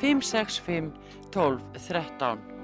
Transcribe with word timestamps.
565 0.00 0.92
12 1.30 1.60
13 1.78 2.59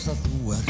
Skildar 0.00 0.16
strax 0.16 0.69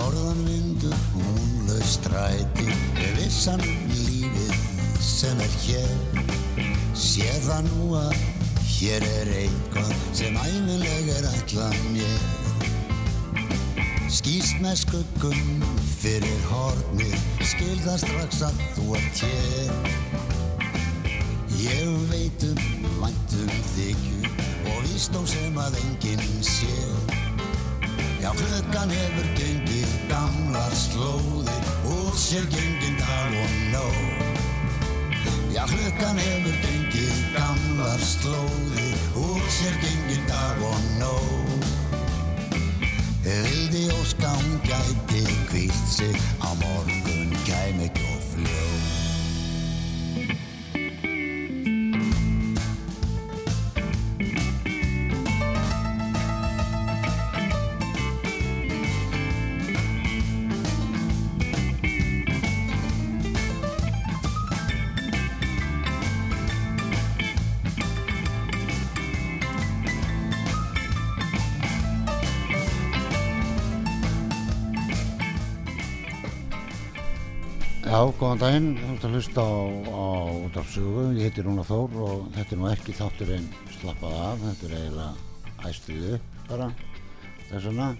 Norðan 0.00 0.38
vindur, 0.46 0.94
húnlaus 1.12 1.90
stræti 1.98 2.64
Við 2.96 3.18
vissan 3.18 3.60
lífið 3.92 4.54
sem 5.04 5.42
er 5.44 5.56
hér. 5.60 5.90
Sé 6.96 7.26
það 7.44 7.66
nú 7.66 7.88
að 7.98 8.14
hér 8.78 9.04
er 9.10 9.32
eitthvað 9.42 9.92
sem 10.16 10.38
æfileg 10.40 11.10
er 11.18 11.28
ætlað 11.34 11.76
mér. 11.92 12.24
Skýst 14.16 14.56
með 14.64 14.80
skuggum 14.86 15.68
fyrir 16.00 16.48
hornið 16.48 17.18
Skil 17.52 17.76
það 17.84 18.00
strax 18.06 18.40
að 18.48 18.64
þú 18.78 18.86
ert 19.02 19.24
hér. 19.26 19.70
Ég 21.60 21.92
veit 22.08 22.48
um 22.48 22.88
væntum 23.02 23.52
þykju 23.74 24.32
Og 24.64 24.80
vísdóm 24.88 25.28
sem 25.28 25.60
að 25.60 25.76
enginn 25.84 26.24
sér 26.40 26.89
Já, 28.20 28.34
klukkan 28.36 28.90
hefur 28.92 29.28
gengið 29.32 29.92
gamlar 30.10 30.74
slóðir 30.76 31.68
úr 31.88 32.12
sér 32.20 32.44
gengin 32.52 32.98
dag 33.00 33.32
og 33.32 33.54
nóg. 33.72 33.96
Já, 35.54 35.64
klukkan 35.70 36.20
hefur 36.20 36.58
gengið 36.60 37.22
gamlar 37.32 38.04
slóðir 38.04 39.16
úr 39.16 39.40
sér 39.48 39.78
gengin 39.80 40.28
dag 40.28 40.60
og 40.68 40.90
nóg. 41.00 41.64
Vildi 43.24 43.88
skám 44.12 44.52
gæti 44.68 45.24
kvílt 45.48 45.86
sig 45.88 46.16
á 46.44 46.52
morgun 46.60 47.32
kæm 47.48 47.80
ekki 47.88 48.04
og 48.04 48.20
fljóð. 48.34 48.69
Já, 78.00 78.06
góðan 78.16 78.38
daginn, 78.40 78.68
þú 78.80 78.92
ert 78.94 79.02
að 79.04 79.14
hlusta 79.14 79.42
á, 79.44 79.52
á 79.92 80.04
útafsögu, 80.46 81.02
ég 81.18 81.26
heiti 81.26 81.42
Rúna 81.44 81.66
Þór 81.68 81.98
og 82.00 82.22
þetta 82.32 82.54
er 82.56 82.60
nú 82.62 82.68
ekki 82.70 82.94
þáttur 82.96 83.32
en 83.34 83.48
slappað 83.74 84.14
af, 84.24 84.44
þetta 84.46 84.64
er 84.64 84.72
eiginlega 84.78 85.66
æstuð 85.68 86.06
upp 86.14 86.38
bara, 86.48 86.70
þessuna 87.50 87.90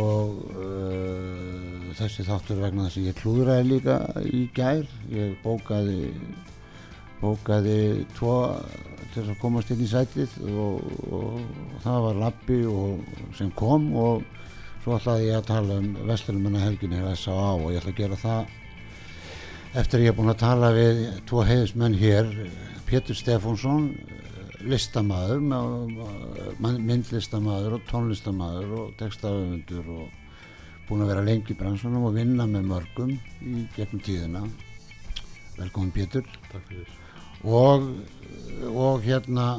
og 0.00 0.40
uh, 0.48 1.92
þessi 2.00 2.24
þáttur 2.30 2.64
vegna 2.64 2.88
þess 2.88 3.02
að 3.02 3.10
ég 3.10 3.20
klúðraði 3.20 3.68
líka 3.68 4.00
í 4.32 4.42
gær, 4.56 4.88
ég 5.12 5.36
bókaði, 5.44 6.00
bókaði 7.20 7.78
tvo 8.16 8.34
til 9.12 9.26
þess 9.26 9.36
að 9.36 9.40
komast 9.44 9.76
inn 9.76 9.84
í 9.84 9.92
sætið 9.92 10.42
og, 10.56 10.92
og, 11.12 11.40
og 11.44 11.80
það 11.84 12.04
var 12.08 12.22
Lappi 12.24 12.62
sem 13.36 13.52
kom 13.60 13.90
og 13.92 14.24
svo 14.80 14.96
ætlaði 14.96 15.34
ég 15.34 15.42
að 15.42 15.50
tala 15.52 15.82
um 15.82 15.96
Vesturlumanna 16.08 16.64
helginni 16.64 17.10
S.A.A. 17.12 17.58
og 17.58 17.74
ég 17.74 17.84
ætla 17.84 17.92
að 17.92 18.06
gera 18.06 18.24
það 18.24 18.62
eftir 19.76 20.00
að 20.00 20.06
ég 20.06 20.12
er 20.12 20.16
búinn 20.16 20.32
að 20.32 20.40
tala 20.40 20.70
við 20.72 21.00
tvo 21.28 21.42
heiðismenn 21.44 21.96
hér 22.00 22.30
Pétur 22.88 23.16
Stefánsson 23.18 23.90
listamaður, 24.66 25.42
myndlistamaður 26.60 27.76
og 27.76 27.84
tónlistamaður 27.90 28.72
og 28.80 28.94
textaöfundur 29.00 29.90
og 29.98 30.86
búin 30.88 31.04
að 31.04 31.10
vera 31.12 31.26
lengi 31.26 31.52
í 31.52 31.58
bransunum 31.58 32.06
og 32.08 32.16
vinna 32.16 32.46
með 32.48 32.70
mörgum 32.70 33.12
í 33.12 33.66
gegnum 33.76 34.02
tíðina. 34.06 34.44
Velkomin 35.58 35.92
Pétur. 35.94 36.26
Og, 37.44 37.90
og 38.72 39.04
hérna 39.04 39.58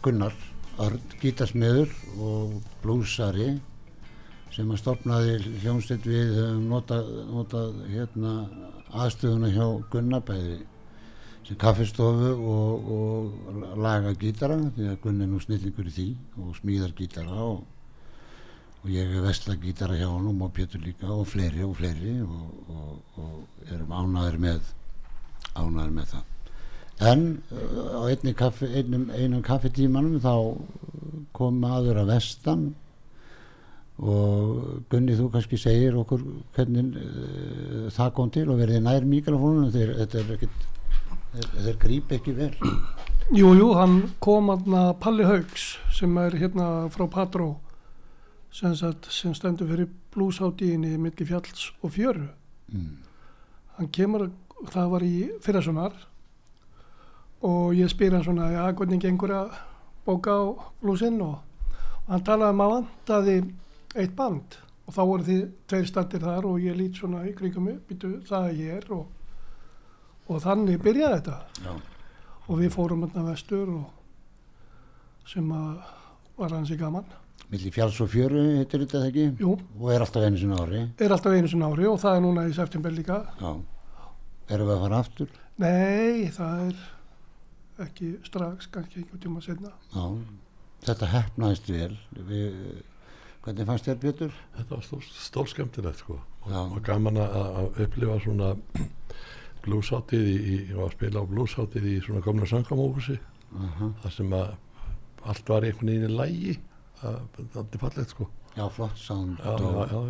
Gunnar 0.00 0.36
Örn, 0.80 1.00
gítarsmiður 1.20 1.90
og 2.16 2.60
blúsari 2.80 3.50
sem 4.54 4.70
að 4.72 4.80
stopnaði 4.80 5.34
hljómsveit 5.60 6.06
við 6.08 6.38
notað, 6.64 7.10
notað 7.28 7.82
hérna, 7.92 8.32
aðstöðuna 8.90 9.50
hjá 9.54 9.66
Gunnar 9.92 10.22
bæði 10.26 10.60
sem 11.46 11.58
kaffistofu 11.60 12.32
og, 12.52 12.88
og 12.94 13.76
laga 13.80 14.14
gítara 14.18 14.58
því 14.76 14.88
að 14.90 14.98
Gunn 15.04 15.22
er 15.24 15.30
nú 15.30 15.40
snillingur 15.42 15.90
í 15.90 15.94
því 15.94 16.08
og 16.42 16.56
smíðar 16.58 16.96
gítara 16.98 17.38
og, 17.44 17.62
og 18.80 18.90
ég 18.92 19.14
er 19.14 19.24
vestla 19.24 19.56
gítara 19.60 19.98
hjá 19.98 20.08
hann 20.08 20.28
og 20.30 20.52
Pétur 20.56 20.82
líka 20.84 21.10
og 21.10 21.26
fleiri 21.30 21.64
og 21.66 21.76
fleiri 21.78 22.18
og, 22.24 23.00
og 23.20 23.70
erum 23.70 23.94
ánaður 23.94 24.38
með 24.42 24.74
ánaður 25.54 25.96
með 25.96 26.12
það. 26.14 26.28
En 27.00 27.22
uh, 27.48 27.96
á 27.96 28.00
einni 28.12 28.34
kaffi, 28.36 28.68
einum, 28.76 29.08
einum 29.16 29.42
kaffetímanum 29.42 30.20
þá 30.20 30.34
kom 31.36 31.60
maður 31.62 32.02
að 32.02 32.12
vestan 32.14 32.66
og 34.00 34.84
Gunni 34.88 35.16
þú 35.18 35.28
kannski 35.32 35.58
segir 35.60 35.96
okkur 36.00 36.22
hvernig 36.56 36.94
uh, 36.96 37.88
það 37.92 38.12
kom 38.16 38.30
til 38.32 38.46
og 38.48 38.60
verði 38.60 38.80
nær 38.84 39.06
mikrofónunum 39.08 39.72
þetta 39.74 40.22
er 40.22 40.34
ekkert 40.36 40.68
þeir 41.30 41.76
grýp 41.78 42.12
ekki 42.16 42.34
vel. 42.34 42.52
Jújú, 43.30 43.54
jú, 43.60 43.66
hann 43.78 44.00
kom 44.22 44.50
aðna 44.50 44.90
Palli 44.98 45.26
Haugs 45.28 45.76
sem 45.94 46.16
er 46.18 46.34
hérna 46.40 46.88
frá 46.90 47.06
Patró 47.10 47.52
sem, 48.50 48.74
sem 48.74 49.34
stendur 49.36 49.70
fyrir 49.70 49.90
blúsáttíðinni 50.14 50.96
millir 50.98 51.28
fjalls 51.28 51.70
og 51.82 51.94
fjöru. 51.94 52.26
Mm. 52.70 52.98
hann 53.76 53.88
kemur 53.90 54.28
það 54.70 54.90
var 54.92 55.02
í 55.02 55.14
fyrirsonar 55.42 55.94
og 57.42 57.72
ég 57.74 57.90
spyr 57.90 58.14
hann 58.14 58.22
svona 58.22 58.50
ja, 58.52 58.66
hvernig 58.76 59.00
gengur 59.02 59.32
að 59.34 59.54
bóka 60.06 60.36
á 60.36 60.42
blúsinn? 60.82 61.16
Og, 61.24 61.40
og 62.04 62.12
hann 62.12 62.26
talaði 62.26 62.54
um 62.54 62.62
að 62.62 62.74
vantaði 62.74 63.36
eitt 63.94 64.12
band 64.16 64.58
og 64.86 64.94
þá 64.94 65.00
voru 65.06 65.26
því 65.26 65.38
tveir 65.70 65.88
standir 65.88 66.22
þar 66.26 66.46
og 66.50 66.60
ég 66.62 66.76
lít 66.78 66.98
svona 66.98 67.24
í 67.28 67.34
kringum 67.36 67.70
upp, 67.72 67.90
það 68.28 68.52
ég 68.58 68.76
er 68.80 68.92
og 68.94 69.08
og 70.30 70.38
þannig 70.44 70.78
byrjaði 70.82 71.16
þetta 71.18 71.64
Já. 71.64 71.72
og 72.46 72.60
við 72.60 72.74
fórum 72.74 73.02
hérna 73.04 73.24
vestur 73.26 73.72
og 73.80 75.26
sem 75.30 75.48
að 75.54 75.80
var 76.38 76.54
hansi 76.56 76.78
gaman 76.80 77.08
Millir 77.50 77.72
fjáls 77.74 77.96
og 78.04 78.10
fjöru 78.12 78.42
heitir 78.60 78.84
þetta 78.84 79.08
ekki? 79.08 79.24
Jú. 79.42 79.56
Og 79.80 79.88
er 79.90 80.04
alltaf 80.04 80.22
einu 80.22 80.38
sinna 80.38 80.60
ári? 80.62 80.84
Er 81.02 81.10
alltaf 81.10 81.34
einu 81.34 81.48
sinna 81.50 81.70
ári 81.72 81.88
og 81.90 81.96
það 81.98 82.18
er 82.18 82.22
núna 82.22 82.44
í 82.46 82.54
september 82.54 82.94
líka 82.94 83.16
Já. 83.40 83.50
Erum 84.50 84.70
við 84.70 84.74
að 84.76 84.84
fara 84.84 85.00
aftur? 85.02 85.34
Nei, 85.60 86.30
það 86.34 86.62
er 86.68 86.84
ekki 87.86 88.12
strax, 88.28 88.70
kannski 88.70 89.02
einhvern 89.02 89.24
tíma 89.24 89.42
senna 89.42 89.72
Já, 89.90 90.04
þetta 90.86 91.10
hefnaðist 91.16 91.72
vel 91.74 91.96
við, 92.30 92.62
hvernig 93.44 93.66
fannst 93.68 93.88
þér 93.88 94.00
Björn? 94.04 94.32
Þetta 94.56 94.74
var 94.76 94.86
stór, 94.86 95.04
stór 95.26 95.50
skemmtilegt 95.50 96.02
sko. 96.02 96.18
Og, 96.46 96.56
og 96.76 96.80
gaman 96.84 97.20
að 97.20 97.80
upplifa 97.84 98.18
svona 98.24 98.54
blúsáttið 99.64 100.26
í, 100.30 100.56
að 100.76 100.92
spila 100.96 101.24
á 101.24 101.30
blúsáttið 101.30 101.88
í 101.92 101.94
svona 102.04 102.24
komna 102.24 102.48
sangamófusi 102.48 103.18
uh 103.20 103.70
-huh. 103.78 103.94
þar 104.02 104.12
sem 104.12 104.32
að 104.32 104.52
allt 105.22 105.48
var 105.48 105.64
einhvern 105.64 105.88
veginn 105.88 106.10
í 106.10 106.16
lægi 106.16 106.58
það 107.00 107.64
er 107.64 107.80
fallegt 107.80 108.10
sko. 108.14 108.28
Já, 108.56 108.68
flott 108.68 108.98
sound 108.98 109.38
já, 109.38 109.52
og, 109.52 109.88
já, 109.88 110.00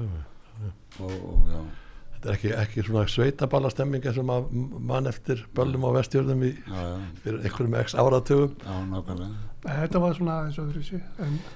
já, 0.65 1.05
og, 1.05 1.67
Þetta 2.21 2.29
er 2.29 2.37
ekki, 2.37 2.49
ekki 2.53 2.83
svona 2.85 3.03
sveitaballastemming 3.09 4.07
sem 4.13 4.31
að 4.35 4.49
mann 4.91 5.09
eftir 5.09 5.39
böllum 5.57 5.87
á 5.89 5.91
vestjörðum 5.97 6.43
í, 6.45 6.51
fyrir 7.25 7.47
einhverjum 7.49 7.77
x 7.81 7.95
áratögum 7.97 8.59
Já, 8.61 8.75
nákvæmlega. 8.91 9.47
Þetta 9.65 10.03
var 10.03 10.19
svona 10.19 10.35
aðeins 10.43 10.59
öðru 10.61 10.83
sí 10.85 11.01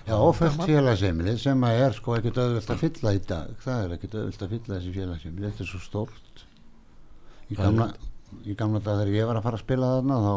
Já, 0.09 0.15
oföld 0.17 0.65
félagseimili 0.65 1.37
sem 1.43 1.69
að 1.69 1.83
er 1.85 1.99
sko 1.99 2.17
ekkert 2.17 2.41
auðvilt 2.41 2.73
að 2.73 2.81
fylla 2.81 3.13
í 3.13 3.23
dag. 3.29 3.53
Það 3.67 3.85
er 3.85 3.95
ekkert 3.99 4.19
auðvilt 4.23 4.47
að 4.49 4.57
fylla 4.57 4.79
þessi 4.79 4.97
félagseimili 4.97 5.51
þetta 5.51 5.65
er 5.67 5.73
svo 5.75 5.85
stórt. 5.85 6.45
Í 7.53 7.61
gamla, 7.61 7.93
í 8.49 8.57
gamla 8.65 8.81
dag 8.81 9.01
þegar 9.03 9.15
ég 9.19 9.29
var 9.29 9.41
að 9.43 9.49
fara 9.51 9.61
að 9.61 9.67
spila 9.67 9.95
þarna 9.99 10.21
þá, 10.25 10.35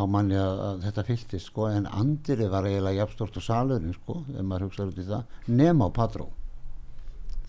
þá 0.00 0.02
mann 0.16 0.32
ég 0.32 0.44
að, 0.48 0.66
að 0.70 0.84
þetta 0.88 1.08
fylgtist 1.12 1.52
sko 1.52 1.68
en 1.68 1.92
andiri 1.92 2.48
var 2.48 2.72
eiginlega 2.72 3.04
jafnstort 3.04 3.36
á 3.36 3.42
salurinn 3.44 3.96
sko 4.00 4.22
ef 4.32 4.40
maður 4.40 4.70
hugsaður 4.70 4.94
út 4.94 5.02
í 5.04 5.10
það 5.12 5.58
nema 5.60 5.92
á 5.92 5.96
Patró 6.00 6.30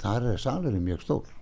þar 0.02 0.34
er 0.34 0.42
salurinn 0.42 0.84
mjög 0.84 1.06
stór 1.06 1.38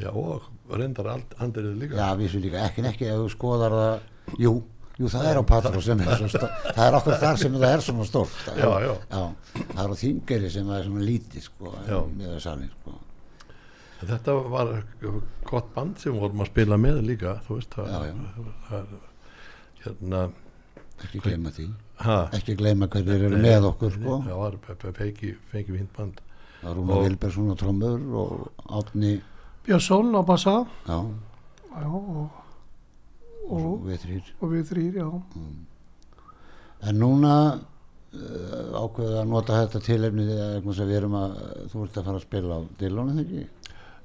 Já 0.00 0.10
og 0.10 0.48
reyndar 0.70 1.10
andirið 1.14 1.82
líka 1.84 1.98
Já 2.00 2.08
vissu 2.18 2.40
líka 2.42 2.64
ekki 2.66 2.84
en 2.84 2.90
ekki 2.92 3.08
ef 3.10 3.20
þú 3.20 3.28
skoðar 3.34 3.76
það 3.76 4.40
jú, 4.44 4.54
jú 5.00 5.12
það 5.12 5.28
er 5.30 5.40
á 5.40 5.44
Patró 5.50 5.84
sem 5.84 6.02
er 6.04 6.16
svo 6.16 6.30
stór 6.32 6.56
það 6.70 6.82
er 6.86 6.98
okkur 7.00 7.20
þar 7.24 7.40
sem 7.42 7.60
það 7.60 7.74
er 7.74 7.84
svona 7.86 8.08
stór 8.08 8.34
já, 8.46 8.72
já. 8.86 8.94
já, 8.94 9.22
það 9.60 9.84
er 9.84 9.94
á 9.94 9.96
þingari 10.02 10.50
sem 10.56 10.72
það 10.72 10.80
er 10.80 10.88
svona 10.88 11.06
lítið 11.10 11.46
sko 11.46 11.76
með 11.84 12.26
það 12.26 12.42
salin 12.48 12.74
sko 12.74 12.98
Þetta 14.00 14.32
var 14.48 14.70
gott 15.44 15.74
band 15.74 15.98
sem 16.00 16.14
vorum 16.16 16.40
að 16.40 16.48
spila 16.48 16.78
með 16.80 17.02
líka 17.04 17.34
þú 17.44 17.58
veist 17.58 17.74
það, 17.74 17.90
já, 17.92 17.98
já. 18.08 18.46
það 18.70 18.94
hérna 19.84 20.22
ekki 21.04 21.20
gleyma 21.24 21.52
því 21.56 21.66
ha? 22.04 22.16
ekki 22.36 22.56
gleyma 22.58 22.88
hverju 22.92 23.16
eru 23.16 23.40
með 23.40 23.68
okkur 23.70 23.94
sko. 23.96 24.16
það 24.26 24.40
var 24.40 24.56
fengi 24.98 25.74
vindband 25.74 26.20
það 26.60 26.66
var 26.68 26.78
Rúna 26.78 26.98
Vilbersson 27.04 27.52
á 27.52 27.56
trommur 27.60 28.02
og 28.22 28.72
Átni 28.80 29.14
Björnsson 29.66 30.14
á 30.16 30.22
bassa 30.26 30.54
já. 30.86 30.98
Já, 31.70 31.86
og, 31.86 32.30
og, 33.48 33.58
og 33.60 33.74
við 33.86 34.04
þrýr 34.04 34.30
og 34.40 34.54
við 34.54 34.64
þrýr 34.72 34.98
mm. 35.04 35.52
en 36.90 37.00
núna 37.00 37.34
uh, 37.54 38.80
ákveðu 38.80 39.20
að 39.20 39.30
nota 39.30 39.62
þetta 39.62 39.84
tilefni 39.86 40.26
þegar 40.26 40.90
við 40.90 40.98
erum 40.98 41.16
að 41.20 41.38
þú 41.72 41.86
ert 41.86 42.00
að 42.00 42.10
fara 42.10 42.20
að 42.20 42.26
spila 42.26 42.58
á 42.58 42.60
Dillon 42.80 43.14
eða 43.14 43.26
ekki 43.26 43.46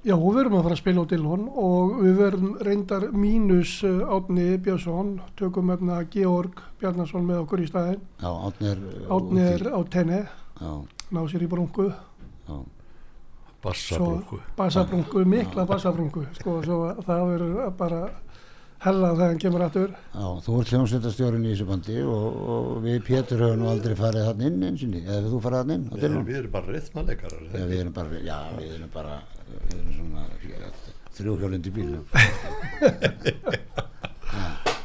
Já, 0.06 0.14
við 0.22 0.36
verum 0.38 0.54
að 0.60 0.68
fara 0.68 0.76
að 0.76 0.82
spila 0.84 1.02
á 1.02 1.10
Dillon 1.10 1.46
og 1.50 1.94
við 1.98 2.20
verum 2.20 2.50
reyndar 2.62 3.08
mínus 3.10 3.80
uh, 3.88 4.04
Átni 4.14 4.52
Björnsson, 4.62 5.16
tökum 5.40 5.72
hérna 5.74 6.04
Georg 6.14 6.62
Bjarnason 6.78 7.26
með 7.26 7.40
okkur 7.42 7.64
í 7.64 7.70
staðin. 7.72 8.04
Já, 8.22 8.30
Átni 8.30 8.70
er... 8.70 8.84
Átni 9.16 9.48
er 9.50 9.66
á 9.74 9.80
tenni, 9.90 10.20
ná 11.10 11.20
sér 11.32 11.48
í 11.48 11.50
brungu. 11.50 11.88
Já, 12.46 12.60
bassabrungu. 13.66 14.40
Bassabrungu, 14.58 15.26
mikla 15.34 15.66
bassabrungu, 15.70 16.24
sko, 16.40 16.60
svo 16.66 16.78
það 17.06 17.26
verður 17.32 17.74
bara 17.80 18.02
hella 18.86 19.12
þegar 19.16 19.32
hann 19.32 19.42
kemur 19.42 19.64
aftur. 19.66 19.94
Já, 20.14 20.26
þú 20.46 20.58
ert 20.62 20.72
hljómsveitastjórun 20.74 21.46
í 21.46 21.54
þessu 21.54 21.68
bandi 21.70 21.98
og, 22.06 22.26
og 22.56 22.68
við 22.84 22.98
Pétur 23.08 23.42
höfum 23.46 23.64
nú 23.64 23.70
aldrei 23.72 23.96
farið 23.98 24.28
hann 24.30 24.44
inn 24.50 24.60
eins 24.70 24.84
og 24.86 24.92
ný, 24.92 25.02
eða 25.06 25.32
þú 25.32 25.40
farið 25.46 25.64
hann 25.64 25.76
inn? 25.76 25.86
Nei, 25.90 25.98
Við 26.28 26.38
erum 26.42 26.54
bara 26.54 26.76
rithmalegarar 26.76 27.42
Já, 27.50 27.64
við 27.66 27.78
erum 27.80 27.96
bara, 27.96 28.22
já, 28.28 28.38
við 28.60 28.76
erum 28.78 28.92
bara 28.94 29.16
við 29.50 29.78
erum 29.80 29.94
svona 29.96 30.24
þrjóhjólindi 31.16 31.72
bílum 31.74 32.06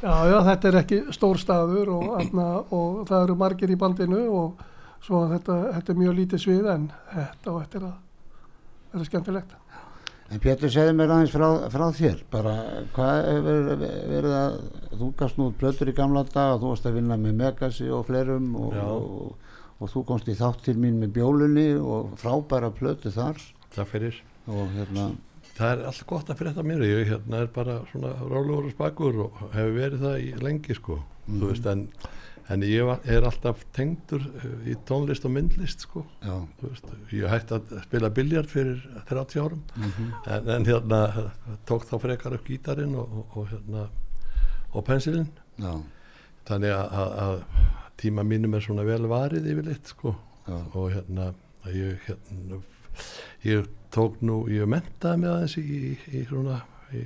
Já, 0.01 0.15
já, 0.31 0.39
þetta 0.47 0.69
er 0.71 0.77
ekki 0.81 0.99
stór 1.13 1.37
staður 1.41 1.91
og, 1.93 2.05
atna, 2.23 2.45
og 2.73 3.03
það 3.11 3.25
eru 3.27 3.35
margir 3.43 3.73
í 3.75 3.77
bandinu 3.81 4.21
og 4.33 4.63
svo 5.05 5.27
þetta, 5.29 5.57
þetta 5.75 5.93
er 5.93 5.99
mjög 6.01 6.15
lítið 6.23 6.43
svið 6.47 6.71
en 6.73 6.87
þetta 7.11 7.53
og 7.53 7.59
þetta 7.65 7.81
er 7.81 7.85
að 7.91 7.99
þetta 8.90 9.02
er 9.02 9.09
skemmtilegt. 9.09 9.56
En 10.30 10.38
Pétur 10.38 10.70
segði 10.70 10.94
mér 10.94 11.11
aðeins 11.11 11.32
frá, 11.35 11.47
frá 11.73 11.87
þér. 11.97 12.20
Bara 12.30 12.52
hvað 12.94 13.16
hefur 13.26 13.70
verið 13.80 14.35
að 14.38 14.59
þú 15.00 15.09
gafst 15.18 15.40
nú 15.40 15.49
plötur 15.59 15.90
í 15.90 15.94
gamla 15.97 16.23
dag 16.28 16.52
og 16.54 16.61
þú 16.62 16.75
varst 16.75 16.87
að 16.87 17.00
vinna 17.00 17.16
með 17.18 17.40
Megasi 17.40 17.88
og 17.90 18.04
flerum 18.06 18.52
og, 18.61 18.76
og, 18.85 19.56
og 19.80 19.90
þú 19.90 20.04
komst 20.12 20.30
í 20.30 20.37
þátt 20.38 20.62
til 20.68 20.76
mín 20.78 21.00
með 21.02 21.16
bjólunni 21.18 21.66
og 21.82 22.14
frábæra 22.23 22.70
plötu 22.76 23.11
þar. 23.14 23.42
Það 23.75 23.90
fyrir. 23.97 24.23
Og 24.50 24.70
hérna 24.76 25.11
Það 25.61 25.73
er 25.75 25.80
alltaf 25.90 26.06
gott 26.09 26.30
að 26.30 26.38
fyrir 26.38 26.54
þetta 26.54 26.62
mér. 26.64 26.82
Ég 26.87 27.09
hérna 27.11 27.40
er 27.42 27.49
bara 27.52 27.80
svona 27.90 28.14
rálegur 28.23 28.68
og 28.68 28.75
spakur 28.76 29.18
og 29.26 29.40
hefur 29.52 29.75
verið 29.76 30.04
það 30.06 30.23
í 30.23 30.28
lengi 30.47 30.76
sko. 30.78 31.00
Mm. 31.26 31.40
þú 31.40 31.50
veist 31.50 31.66
en 31.70 31.82
en 32.50 32.64
ég 32.66 32.83
var, 32.87 33.00
er 33.07 33.25
alltaf 33.26 33.62
tengdur 33.76 34.25
eh, 34.40 34.71
í 34.73 34.76
tónlist 34.88 35.26
og 35.28 35.35
myndlist 35.35 35.85
sko 35.87 36.02
veist, 36.62 36.88
ég 37.14 37.30
hætti 37.30 37.57
að 37.57 37.75
spila 37.85 38.11
biljard 38.14 38.50
fyrir 38.50 38.80
30 39.09 39.42
árum 39.45 39.62
mm 39.76 39.90
-hmm. 39.90 40.12
en, 40.35 40.49
en 40.57 40.66
hérna 40.66 41.30
tók 41.66 41.87
þá 41.87 41.99
frekar 42.00 42.35
upp 42.35 42.49
gítarin 42.49 42.95
og, 42.95 43.12
og, 43.19 43.37
og 43.37 43.49
hérna 43.49 43.88
og 44.73 44.85
pensilin 44.85 45.28
Já. 45.59 45.83
þannig 46.47 46.71
að, 46.71 47.45
tíma 48.00 48.23
mínum 48.23 48.54
er 48.54 48.61
svona 48.61 48.83
vel 48.83 49.07
varið 49.07 49.47
yfirleitt 49.47 49.87
sko 49.87 50.14
Já. 50.47 50.59
og 50.75 50.90
hérna 50.92 51.35
ég, 51.66 51.99
hérna 52.07 52.62
ég 53.45 53.66
tók 53.90 54.21
nú, 54.23 54.49
ég 54.49 54.66
mentaði 54.66 55.23
með 55.23 55.30
aðeins 55.35 55.57
í, 55.57 55.62
í, 55.62 56.21
í 56.21 56.25
svona 56.25 56.61
í, 56.92 57.04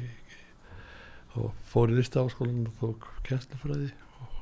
og 1.35 1.53
fór 1.65 1.91
í 1.91 1.99
listaáskólan 1.99 2.67
og 2.69 2.75
tók 2.81 3.09
kennslufræði 3.23 3.91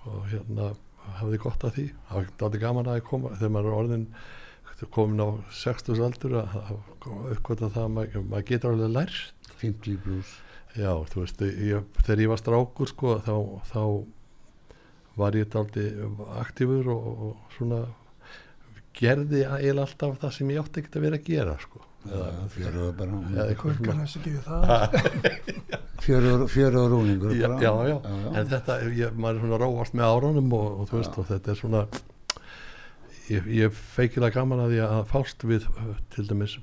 og 0.04 0.26
hérna 0.28 0.72
hafði 1.18 1.42
gott 1.42 1.66
að 1.66 1.76
því. 1.76 1.88
Það 2.08 2.46
aldrei 2.46 2.62
gaman 2.62 2.90
að 2.92 3.02
koma 3.08 3.34
þegar 3.36 3.54
maður 3.56 3.72
er 3.72 3.80
orðin 3.80 4.06
komin 4.90 5.22
á 5.22 5.28
60 5.54 6.00
aldur 6.02 6.32
að 6.40 6.72
uppkvæmta 7.36 7.68
það 7.70 7.84
að 7.84 7.92
maður, 7.96 8.24
maður 8.30 8.48
getur 8.48 8.72
alveg 8.72 8.96
lært. 8.96 9.52
50 9.62 10.00
blues 10.02 10.32
já, 10.78 10.92
þú 11.12 11.22
veist, 11.22 11.42
ég, 11.42 11.88
þegar 12.00 12.22
ég 12.24 12.32
var 12.32 12.40
strákur 12.40 12.90
sko, 12.90 13.16
þá, 13.22 13.34
þá 13.68 13.82
var 15.20 15.36
ég 15.36 15.56
aldrei 15.60 15.86
aktífur 16.40 16.88
og, 16.94 17.08
og 17.28 17.56
svona 17.56 17.82
gerði 18.96 19.44
eiginlega 19.46 19.86
alltaf 19.86 20.18
það 20.22 20.36
sem 20.36 20.52
ég 20.52 20.62
átti 20.62 20.82
ekkert 20.82 20.98
að 20.98 21.06
vera 21.06 21.20
að 21.20 21.28
gera 21.28 21.56
sko. 21.60 21.84
Fjöruður 26.02 26.46
fjöruður 26.52 26.90
rúningur 26.96 27.34
já, 27.38 27.48
já, 27.62 27.72
já, 27.92 27.96
en 28.40 28.48
þetta, 28.50 28.78
ég, 28.98 29.12
maður 29.14 29.36
er 29.38 29.44
svona 29.44 29.60
róast 29.62 29.94
með 29.98 30.08
árunum 30.16 30.56
og, 30.58 30.66
og 30.82 30.90
þú 30.90 30.98
veist, 31.00 31.18
og 31.22 31.28
þetta 31.30 31.52
er 31.54 31.60
svona 31.60 31.82
ég, 33.30 33.46
ég 33.62 33.76
feikilega 33.94 34.34
gaman 34.40 34.64
að 34.64 34.74
því 34.74 34.80
að 34.88 35.04
fást 35.12 35.46
við 35.48 35.68
til 36.16 36.26
dæmis 36.30 36.56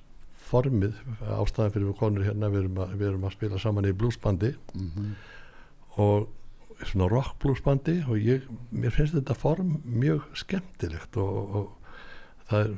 formið 0.50 0.98
ástæðan 1.38 1.74
fyrir 1.76 1.88
við 1.92 1.98
konur 2.02 2.26
hérna 2.26 2.50
við 2.50 2.64
erum 2.66 2.82
að, 2.84 2.94
við 3.00 3.08
erum 3.12 3.26
að 3.30 3.36
spila 3.38 3.62
saman 3.62 3.88
í 3.90 3.96
bluesbandi 3.96 4.54
Mhm. 4.74 5.10
og 6.00 6.28
svona 6.88 7.10
rock 7.12 7.34
bluesbandi 7.44 7.98
og 8.08 8.16
ég, 8.24 8.46
mér 8.72 8.94
finnst 8.96 9.14
þetta 9.18 9.36
form 9.36 9.74
mjög 9.84 10.22
skemmtilegt 10.40 11.18
og, 11.20 11.56
og 11.60 11.79
það 12.50 12.66
er, 12.66 12.76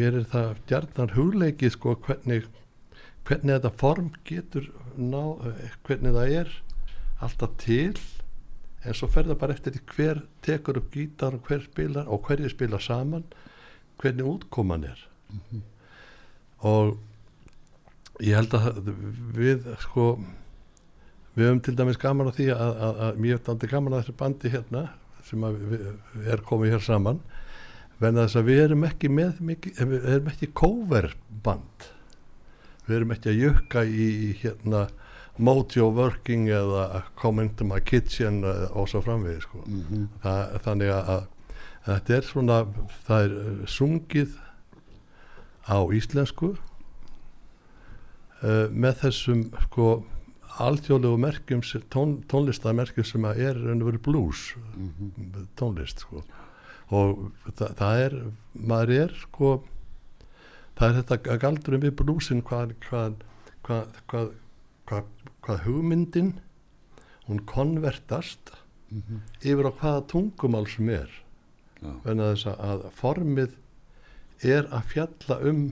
mér 0.00 0.18
er 0.20 0.28
það 0.32 0.60
gjarnar 0.70 1.16
hugleikið 1.16 1.74
sko 1.76 1.96
hvernig 2.06 2.46
hvernig 3.24 3.56
þetta 3.56 3.72
form 3.80 4.10
getur 4.28 4.68
ná, 4.96 5.22
eh, 5.48 5.72
hvernig 5.86 6.14
það 6.16 6.36
er 6.40 6.52
alltaf 7.24 7.56
til 7.62 7.96
en 8.84 8.96
svo 8.96 9.08
fer 9.08 9.28
það 9.28 9.40
bara 9.40 9.56
eftir 9.56 9.74
því 9.74 9.82
hver 9.94 10.22
tekur 10.44 10.80
upp 10.80 10.92
gítar 10.92 11.36
og 11.36 11.48
hver 11.48 11.64
spilar 11.64 12.08
og 12.12 12.24
hverju 12.26 12.50
spila 12.52 12.80
saman 12.80 13.24
hvernig 14.00 14.26
útkoman 14.28 14.84
er. 14.84 15.00
Og 16.64 16.98
ég 18.20 18.36
held 18.36 18.56
að 18.58 18.90
við 19.36 19.64
sko 19.86 20.08
við 21.34 21.48
höfum 21.48 21.62
til 21.64 21.76
dæmis 21.78 21.98
gaman 21.98 22.28
á 22.30 22.36
því 22.36 22.50
að, 22.54 22.74
að, 22.86 23.00
að 23.06 23.22
mjög 23.24 23.40
dandi 23.48 23.70
gaman 23.72 23.96
að 23.96 24.04
þessu 24.04 24.18
bandi 24.20 24.52
hérna 24.52 24.84
sem 25.24 25.46
að 25.48 25.62
er 26.28 26.44
komið 26.46 26.76
hér 26.76 26.84
saman 26.84 27.22
venna 28.02 28.24
þess 28.26 28.36
að 28.40 28.48
við 28.50 28.62
erum 28.64 28.84
ekki 28.88 29.08
með 29.12 29.40
mikið, 29.50 29.82
við 29.92 30.08
erum 30.14 30.30
ekki 30.32 30.48
cover 30.56 31.10
band 31.44 31.88
við 32.86 32.96
erum 32.98 33.14
ekki 33.14 33.30
að 33.32 33.40
jökka 33.44 33.84
í, 33.88 34.08
hérna 34.42 34.86
Mojo 35.38 35.88
Working 35.90 36.46
eða 36.54 37.02
Come 37.18 37.42
into 37.42 37.64
my 37.66 37.80
kitchen 37.82 38.44
eh, 38.46 38.68
og 38.70 38.86
svo 38.90 39.00
framvegi 39.02 39.40
sko. 39.42 39.64
Mhm. 39.66 40.04
Þa, 40.22 40.34
þannig 40.62 40.92
að, 40.94 41.08
að 41.14 41.24
þetta 41.88 42.14
er 42.16 42.28
svona 42.28 42.58
það 43.08 43.24
er 43.24 43.32
eh, 43.40 43.64
sungið 43.66 44.36
á 45.64 45.78
íslensku 45.96 46.50
uh, 48.44 48.66
með 48.68 48.98
þessum 49.00 49.46
sko 49.64 49.86
alþjóðlegu 50.60 51.18
merkjum 51.24 51.62
tón, 51.90 52.18
tónlistamerkjum 52.30 53.06
sem 53.08 53.24
er 53.32 53.56
veru 53.58 53.98
blues 53.98 54.52
Mhm. 54.76 55.48
tónlist 55.56 56.04
sko. 56.04 56.22
Og 56.90 57.30
það, 57.56 57.74
það 57.80 58.00
er 58.06 58.16
maður 58.54 58.92
er 58.98 59.14
sko 59.22 59.52
það 60.78 60.88
er 60.90 60.98
þetta 61.02 61.38
galdurum 61.44 61.80
við 61.86 61.94
blúsin 62.00 62.42
hvað, 62.42 62.74
hvað, 62.88 63.14
hvað, 63.66 63.94
hvað, 64.10 64.32
hvað, 64.88 65.62
hugmyndin 65.68 66.34
hún 67.28 67.44
konvertast 67.48 68.52
Mhm. 68.94 69.22
yfir 69.42 69.66
á 69.66 69.72
hvaða 69.74 70.02
tungumál 70.06 70.66
sem 70.70 70.88
er 70.92 71.08
Já. 71.82 71.90
venna 72.04 72.28
þess 72.34 72.46
að 72.52 72.82
formið 72.94 73.54
er 74.44 74.68
að 74.70 74.84
fjalla 74.92 75.38
um 75.50 75.62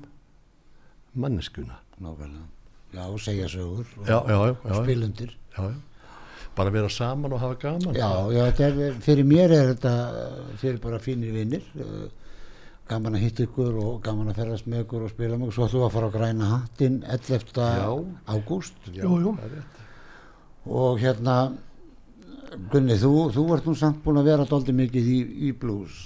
manneskuna 1.14 1.76
nákvæmlega 2.00 2.49
já, 2.97 3.04
segja 3.19 3.49
sögur 3.52 3.87
og, 4.00 4.57
og 4.64 4.75
spilundir 4.83 5.37
já, 5.57 5.62
já. 5.71 5.75
Bara 6.57 6.73
vera 6.75 6.91
saman 6.93 7.33
og 7.33 7.41
hafa 7.41 7.59
gaman. 7.63 7.97
Já, 7.97 8.11
já, 8.33 8.45
er, 8.67 8.99
fyrir 9.01 9.29
mér 9.29 9.55
er 9.57 9.73
þetta 9.73 9.95
fyrir 10.61 10.81
bara 10.83 11.01
fínir 11.03 11.33
vinnir 11.35 11.65
uh, 11.81 12.07
gaman 12.89 13.17
að 13.17 13.27
hitta 13.27 13.47
ykkur 13.47 13.81
og 13.81 13.99
gaman 14.05 14.33
að 14.33 14.43
ferðast 14.43 14.69
með 14.69 14.87
ykkur 14.87 15.07
og 15.07 15.13
spila 15.15 15.39
með 15.39 15.49
ykkur. 15.49 15.57
Svo 15.59 15.69
ætlum 15.69 15.83
við 15.83 15.89
að 15.89 15.97
fara 15.97 16.13
á 16.13 16.17
græna 16.17 16.53
hattin 16.57 17.03
11. 17.09 17.53
Já. 17.57 17.91
ágúst. 18.29 18.89
Og 20.63 20.99
hérna 21.03 21.37
Gunni, 22.73 22.99
þú, 23.01 23.13
þú 23.33 23.47
ert 23.55 23.67
nú 23.69 23.73
samt 23.79 24.03
búin 24.05 24.21
að 24.21 24.29
vera 24.29 24.45
dálítið 24.45 24.77
mikið 24.77 25.07
í, 25.09 25.19
í 25.49 25.53
blues 25.57 25.99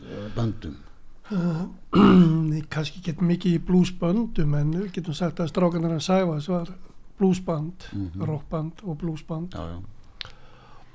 uh, 0.00 0.28
bandum 0.36 0.78
Ég 2.56 2.68
kannski 2.72 3.02
get 3.04 3.20
mikið 3.24 3.56
í 3.58 3.62
bluesböndum 3.66 4.54
en 4.56 4.70
við 4.76 4.92
getum 4.94 5.16
sagt 5.16 5.42
að 5.42 5.50
strákanar 5.50 5.96
að 5.96 6.04
sæfa 6.06 6.36
þess 6.38 6.52
var 6.52 6.70
bluesband, 7.18 7.86
rockband 8.20 8.82
og 8.84 8.98
bluesband 8.98 9.54
já, 9.54 9.62
já, 9.72 10.30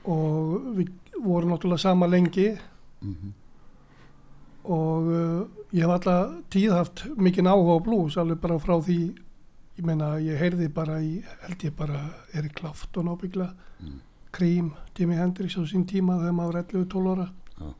og 0.06 0.76
við 0.78 0.90
vorum 1.24 1.52
náttúrulega 1.54 1.80
sama 1.80 2.08
lengi 2.08 2.58
Mhm. 3.02 3.34
og 4.64 5.04
uh, 5.10 5.48
ég 5.74 5.82
hef 5.82 5.90
alltaf 5.96 6.34
tíð 6.54 6.72
haft 6.76 7.06
mikinn 7.18 7.48
áhuga 7.50 7.80
á 7.82 7.84
blues 7.84 8.18
alveg 8.18 8.40
bara 8.42 8.60
frá 8.62 8.76
því 8.86 8.98
ég 9.80 9.86
meina 9.88 10.20
ég 10.22 10.38
heyrði 10.38 10.68
bara 10.74 11.00
í 11.02 11.24
held 11.48 11.64
ég 11.66 11.74
bara 11.76 12.02
Erik 12.34 12.54
Clapton 12.56 13.10
ábyggla 13.10 13.54
Mm. 13.82 13.98
Cream, 14.32 14.68
Jimi 14.96 15.16
Hendrix 15.18 15.58
á 15.58 15.66
sín 15.66 15.88
tíma 15.90 16.20
þegar 16.20 16.36
maður 16.38 16.54
var 16.54 16.64
11-12 16.64 17.08
ára 17.16 17.30
Já. 17.60 17.74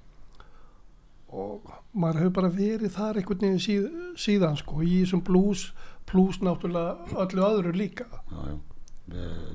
og 1.30 1.62
maður 1.96 2.18
hefur 2.20 2.34
bara 2.40 2.50
verið 2.50 2.90
þar 2.96 3.20
einhvern 3.22 3.40
veginn 3.46 3.62
síð, 3.62 3.86
síðan 4.18 4.58
sko 4.58 4.82
í 4.82 5.04
þessum 5.04 5.22
blues 5.24 5.68
plus 6.10 6.40
náttúrulega 6.42 7.18
öllu 7.26 7.44
öðru 7.48 7.72
líka 7.78 8.06
já, 8.12 8.42
já. 8.52 8.58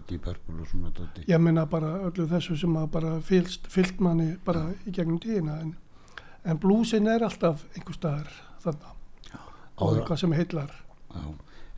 Deep 0.08 0.22
Purple 0.26 0.60
og 0.60 0.68
svona 0.68 0.90
dóti 0.92 1.24
ég 1.30 1.40
meina 1.40 1.64
bara 1.66 1.94
öllu 2.08 2.26
þessu 2.28 2.56
sem 2.60 2.74
að 2.76 2.90
bara 2.92 3.14
fylst, 3.24 3.66
fyllt 3.72 4.00
manni 4.00 4.36
bara 4.44 4.66
í 4.86 4.92
gegnum 4.92 5.18
tíðina 5.22 5.60
en, 5.62 5.74
en 6.44 6.58
bluesin 6.60 7.06
er 7.08 7.24
alltaf 7.24 7.64
einhver 7.76 7.94
staðar 7.96 8.28
þarna 8.64 8.92
og 9.76 9.88
Áður- 9.88 10.00
eitthvað 10.02 10.20
sem 10.24 10.32
heillar 10.36 10.70
Já. 11.16 11.24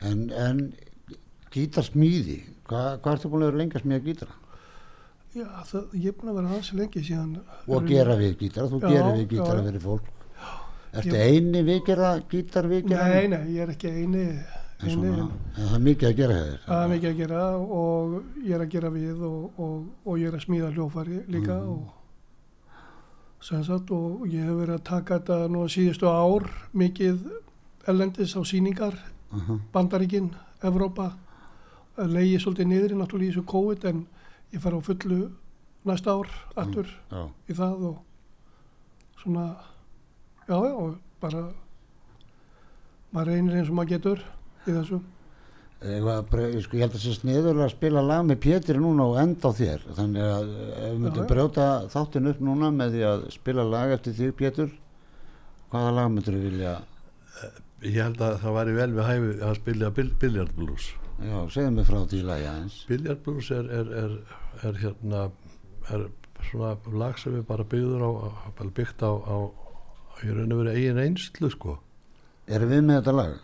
En, 0.09 0.29
en 0.31 0.59
gítarsmíði, 1.53 2.37
hvað 2.67 2.99
hva 3.03 3.13
ertu 3.15 3.29
búin 3.31 3.43
að 3.45 3.49
vera 3.51 3.59
lengi 3.63 3.77
að 3.79 3.83
smíða 3.85 4.03
gítara? 4.05 4.35
já, 5.35 5.45
það, 5.69 5.91
ég 5.93 6.07
er 6.11 6.15
búin 6.19 6.31
að 6.31 6.37
vera 6.39 6.51
hansi 6.53 6.77
lengi 6.79 7.03
síðan 7.05 7.33
Og 7.67 7.87
gera 7.89 8.15
við 8.19 8.35
gítara, 8.43 8.69
þú 8.71 8.79
Já, 8.81 8.87
gerir 8.89 9.17
við 9.19 9.27
gítara 9.35 9.59
já. 9.61 9.65
fyrir 9.69 9.83
fólk. 9.83 10.07
Ertu 10.89 11.13
Ég- 11.13 11.25
eini 11.29 11.61
viðgera 11.67 12.11
gítar 12.31 12.67
viðgera? 12.71 13.07
nei, 13.13 13.27
nei, 13.29 13.43
ég 13.55 13.61
er 13.67 13.73
ekki 13.75 13.91
eini, 13.93 14.23
En, 14.81 14.89
svona, 14.89 15.07
en 15.57 15.65
það 15.67 15.75
er 15.75 15.81
mikið 15.83 16.07
að 16.09 16.15
gera 16.15 16.35
þér. 16.39 16.59
það 16.65 16.83
er 16.83 16.89
mikið 16.93 17.09
að 17.09 17.17
gera 17.17 17.39
og 17.57 18.13
ég 18.45 18.53
er 18.55 18.61
að 18.63 18.69
gera 18.75 18.89
við 18.93 19.23
og, 19.27 19.59
og, 19.59 19.87
og 20.05 20.19
ég 20.21 20.27
er 20.29 20.37
að 20.37 20.45
smíða 20.45 20.69
hljófari 20.75 21.17
líka 21.27 21.57
Mhm. 21.59 21.69
og 21.69 21.95
sem 23.41 23.63
sagt 23.63 23.91
og 23.91 24.25
ég 24.27 24.43
hef 24.43 24.55
verið 24.59 24.75
að 24.77 24.83
taka 24.83 25.19
þetta 25.19 25.47
nú 25.51 25.65
síðustu 25.67 26.07
ár 26.07 26.47
mikið 26.73 27.19
ellendis 27.87 28.35
á 28.35 28.41
síningar 28.43 28.93
Uh 29.31 29.37
-huh. 29.47 29.59
Bandaríkin, 29.71 30.31
Evrópa 30.63 31.11
leiði 31.97 32.39
svolítið 32.39 32.65
niður 32.67 32.91
í 32.91 32.95
náttúrulega 32.97 33.29
í 33.29 33.33
þessu 33.33 33.45
COVID 33.45 33.85
en 33.85 34.07
ég 34.53 34.59
fara 34.61 34.77
á 34.77 34.81
fullu 34.81 35.29
næsta 35.85 36.11
ár 36.11 36.27
aftur 36.55 36.87
Já, 37.11 37.29
í 37.49 37.53
það 37.53 37.83
og 37.85 37.97
svona 39.21 39.55
já, 40.47 40.55
já, 40.65 40.95
bara 41.21 41.51
maður 43.13 43.25
reynir 43.27 43.55
eins 43.55 43.69
og 43.69 43.75
maður 43.75 43.89
getur 43.89 44.19
í 44.69 44.75
þessu 44.77 44.99
Eitthvað, 45.79 46.25
bara- 46.29 46.47
sko, 46.61 46.75
ég 46.75 46.81
held 46.83 46.91
að 46.91 46.97
það 46.99 47.03
sé 47.05 47.13
sniður 47.21 47.59
að 47.63 47.69
spila 47.71 48.01
lag 48.03 48.25
með 48.27 48.39
Pétur 48.43 48.79
núna 48.83 49.05
og 49.07 49.13
enda 49.21 49.47
á 49.47 49.51
þér. 49.55 49.85
Þannig 49.95 50.25
að 50.27 50.49
ef 50.59 50.89
við 50.89 50.97
myndum 51.05 51.27
brjóta 51.29 51.67
þáttin 51.93 52.27
upp 52.33 52.41
núna 52.43 52.71
með 52.75 52.97
því 52.97 53.03
að 53.07 53.21
spila 53.31 53.63
lag 53.63 53.93
eftir 53.95 54.17
því 54.17 54.27
Pétur, 54.41 54.73
hvaða 55.71 55.93
lag 55.95 56.09
myndur 56.11 56.35
við 56.35 56.49
vilja? 56.49 56.73
ég 57.79 57.95
held 58.03 58.19
að 58.19 58.33
það 58.41 58.55
væri 58.57 58.73
vel 58.75 58.89
við 58.97 59.05
hæfi 59.07 59.29
að 59.47 59.55
spila 59.61 59.89
biljardblues 59.95 60.87
Já, 61.23 61.37
segðu 61.55 61.71
mig 61.77 61.85
frá 61.87 61.99
því 62.11 62.19
lagi 62.27 62.47
aðeins. 62.49 62.75
biljardblues 62.89 63.51
er, 63.55 63.69
er, 63.79 63.93
er, 64.03 64.17
er 64.67 64.79
hérna 64.83 65.21
er 65.95 66.03
svona 66.49 66.73
lag 66.99 67.15
sem 67.21 67.37
við 67.37 67.45
bara 67.47 67.63
byggður 67.63 68.03
á, 68.03 68.11
byggt 68.75 68.99
á, 69.07 69.11
á 69.15 69.37
í 70.27 70.33
raun 70.35 70.51
og 70.51 70.59
verið 70.65 70.75
eigin 70.75 70.99
einslu 71.05 71.49
sko 71.55 71.77
Erum 72.51 72.69
við 72.75 72.83
með 72.83 72.99
þetta 72.99 73.15
lag? 73.15 73.37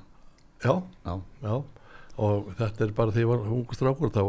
Já, 0.66 0.76
Já. 1.06 1.16
já 1.46 1.56
og 2.18 2.52
þetta 2.60 2.86
er 2.88 2.92
bara 2.96 3.12
því 3.12 3.24
ég 3.26 3.32
var 3.34 3.42
ungu 3.52 3.76
strákur 3.76 4.12
þá 4.16 4.22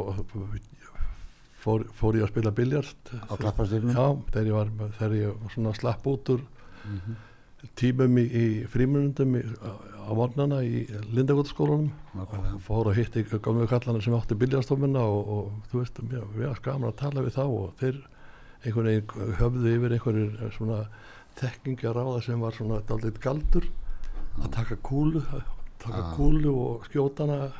fór, 1.62 1.84
fór 1.98 2.18
ég 2.18 2.26
að 2.26 2.32
spila 2.34 2.52
biljard 2.54 3.12
Á 3.30 3.34
klappastyrnum? 3.38 3.94
já, 3.94 4.06
þegar 4.34 4.50
ég 4.50 4.56
var 4.56 4.90
þegar 4.98 5.14
ég 5.20 5.38
var 5.42 5.54
svona 5.54 5.74
slapp 5.78 6.06
út 6.12 6.34
úr 6.36 6.42
Mhm. 6.86 7.16
tímum 7.74 8.18
í, 8.20 8.24
í 8.30 8.66
frímunundum 8.70 9.32
á, 9.58 9.70
á 10.06 10.10
morgnana 10.14 10.60
í 10.62 10.84
Lindagóttaskólanum 11.16 11.90
og 12.14 12.60
fór 12.62 12.90
að 12.92 13.00
hitti 13.00 13.24
gamlu 13.42 13.66
kallana 13.66 14.00
sem 14.04 14.14
átti 14.14 14.36
biljardstofuna 14.38 15.00
og, 15.02 15.28
og 15.28 15.52
þú 15.72 15.80
veist, 15.82 15.98
mér 16.06 16.22
mér 16.36 16.52
var 16.52 16.60
gaman 16.62 16.92
að 16.92 16.96
tala 17.00 17.24
við 17.26 17.34
þá 17.34 17.42
og 17.48 17.72
þeir 17.80 17.98
einhvern 18.66 18.86
veginn 18.86 19.34
höfðu 19.40 19.74
yfir 19.74 19.96
einhverjir 19.96 20.52
svona 20.54 20.78
þekkingaráða 21.40 22.22
sem 22.22 22.40
var 22.40 22.54
svona 22.54 22.78
daldið 22.86 23.18
galdur 23.24 23.66
að 24.38 24.50
taka 24.54 24.76
kúlu 24.86 25.24
að 25.34 25.42
taka 25.78 26.02
Ah. 26.02 26.14
kúlu 26.16 26.52
og 26.54 26.84
skjótana 26.90 27.52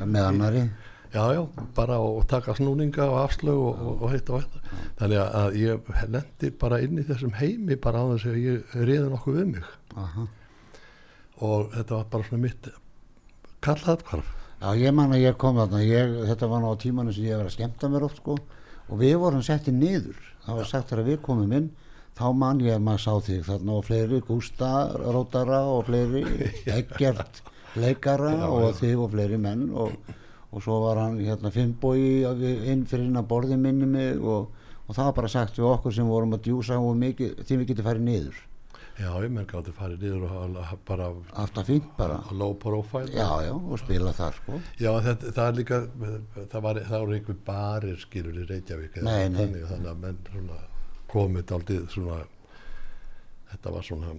með 0.00 0.24
annari 0.26 0.70
já 1.12 1.22
já, 1.34 1.42
bara 1.74 1.98
og 2.00 2.26
taka 2.26 2.52
snúninga 2.54 3.04
og 3.08 3.18
afslög 3.28 3.56
og, 3.56 3.80
og, 3.86 4.02
og 4.02 4.10
hitt 4.12 4.28
og 4.30 4.42
þetta. 4.42 4.60
Þannig 4.98 5.18
að- 5.22 5.34
að 5.34 5.54
ég 5.56 6.08
lendi 6.12 6.50
bara 6.58 6.80
inn 6.80 6.98
í 6.98 7.04
þessum 7.06 7.32
heimi 7.38 7.76
bara 7.76 7.98
á 8.02 8.04
þess 8.12 8.26
að 8.26 8.36
ég 8.42 8.74
reyði 8.74 9.10
nokkuð 9.10 9.36
við 9.40 9.46
mig. 9.54 9.64
Aha. 9.96 10.26
og 11.40 11.70
þetta 11.72 11.90
var 11.96 12.04
bara 12.10 12.24
svona 12.24 12.42
mitt 12.42 12.68
kallað 13.62 14.02
hvarf 14.08 14.32
Já, 14.60 14.70
ég 14.80 14.94
man 14.94 15.10
að 15.12 15.20
ég 15.20 15.36
kom 15.36 15.56
þarna, 15.56 15.82
ég, 15.84 16.12
þetta 16.30 16.48
var 16.48 16.62
á 16.64 16.72
tímanu 16.80 17.12
sem 17.12 17.24
ég 17.28 17.36
var 17.36 17.44
að 17.44 17.52
skemmta 17.58 17.88
mér 17.92 18.04
oft 18.06 18.16
sko. 18.22 18.38
Og 18.88 18.98
við 19.02 19.18
vorum 19.20 19.42
settið 19.44 19.74
niður, 19.76 20.16
það 20.46 20.56
var 20.56 20.64
sagt 20.70 20.88
þegar 20.88 21.04
við 21.04 21.18
komum 21.26 21.52
inn, 21.52 21.66
þá 22.16 22.24
man 22.34 22.60
ég 22.64 22.72
að 22.78 22.80
maður 22.86 23.02
sá 23.04 23.12
þig 23.26 23.42
þarna 23.44 23.74
og 23.76 23.84
fleiri, 23.84 24.20
Gústa 24.24 24.70
Rótara 24.96 25.60
og 25.68 25.84
fleiri, 25.90 26.22
Eggert 26.78 27.42
leikara 27.80 28.32
og 28.48 28.72
þig 28.80 28.96
og 29.04 29.12
fleiri 29.14 29.38
menn 29.40 29.68
og, 29.76 29.94
og 30.50 30.64
svo 30.64 30.80
var 30.86 31.00
hann 31.02 31.20
hérna 31.20 31.52
Finnbói 31.54 32.24
inn 32.72 32.84
fyrir 32.88 33.08
inn 33.10 33.20
að 33.20 33.30
borði 33.30 33.56
minni 33.60 33.88
mig 33.90 34.20
og, 34.20 34.50
og 34.86 34.92
það 34.96 35.08
var 35.10 35.16
bara 35.20 35.32
sagt 35.32 35.58
við 35.58 35.70
okkur 35.70 35.96
sem 35.96 36.10
vorum 36.10 36.36
að 36.36 36.44
djúsa 36.48 36.78
og 36.80 36.94
mikið, 37.00 37.40
því 37.46 37.58
við 37.62 37.72
getum 37.72 37.88
farið 37.88 38.06
niður, 38.06 38.38
já, 38.96 39.08
ég 39.24 39.32
menn 39.34 39.48
gátti 39.50 39.74
farið 39.76 40.04
niður 40.06 40.28
og 40.28 40.70
bara 40.88 41.08
aftur 41.42 41.66
fínt 41.68 41.90
bara, 41.98 42.20
á 42.24 42.30
low 42.32 42.54
profile 42.62 43.10
já, 43.12 43.26
já, 43.44 43.52
og 43.56 43.82
spila 43.82 44.14
þar 44.16 44.38
sko. 44.38 44.60
Já, 44.80 44.92
þetta, 45.08 45.34
það 45.36 45.50
er 45.50 45.58
líka, 45.60 45.82
það 46.54 46.62
var, 46.68 46.80
það 46.86 47.02
voru 47.04 47.18
einhver 47.18 47.42
barir 47.50 48.00
skilur 48.00 48.40
í 48.40 48.46
Reykjavík 48.48 48.96
Nei, 49.02 49.26
nei. 49.28 49.42
Þannig, 49.42 49.68
þannig 49.74 49.92
að 49.92 50.00
menn 50.06 50.22
svona 50.30 50.62
komið 51.12 51.52
aldrei 51.58 51.82
svona, 51.92 52.22
þetta 53.52 53.74
var 53.76 53.86
svona, 53.86 54.14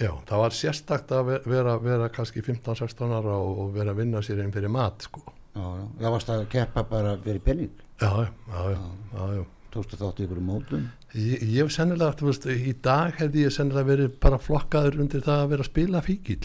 já, 0.00 0.10
það 0.28 0.40
var 0.42 0.56
sérstakt 0.56 1.12
að 1.14 1.26
ve- 1.30 1.40
vera, 1.52 1.76
vera 1.84 2.08
kannski 2.12 2.42
15-16 2.46 3.14
ára 3.20 3.36
og, 3.36 3.58
og 3.66 3.70
vera 3.76 3.92
að 3.94 4.00
vinna 4.02 4.22
sér 4.24 4.40
einn 4.44 4.52
fyrir 4.54 4.72
mat, 4.72 5.06
sko. 5.08 5.22
Já, 5.54 5.62
já, 5.62 5.86
já, 6.00 6.10
varst 6.14 6.28
að 6.32 6.44
keppa 6.52 6.84
bara 6.88 7.16
fyrir 7.24 7.42
penning, 7.44 7.72
Já, 8.00 8.10
já, 8.24 8.30
já, 8.48 8.84
já, 9.12 9.24
já, 9.36 9.42
tókstu 9.74 9.98
þátt 10.00 10.20
í 10.22 10.24
ykkur 10.26 10.38
mótum. 10.46 10.84
Ég, 11.12 11.42
ég 11.42 11.56
hef 11.66 11.72
sennilega, 11.74 12.14
þú 12.16 12.30
veist, 12.30 12.46
í 12.48 12.72
dag 12.86 13.18
hefði 13.20 13.42
ég 13.44 13.52
sennilega 13.52 13.88
verið 13.90 14.14
bara 14.22 14.38
flokkaður 14.40 15.00
undir 15.04 15.24
það 15.26 15.42
að 15.44 15.50
vera 15.54 15.66
að 15.66 15.70
spila 15.72 16.00
fíkil, 16.06 16.40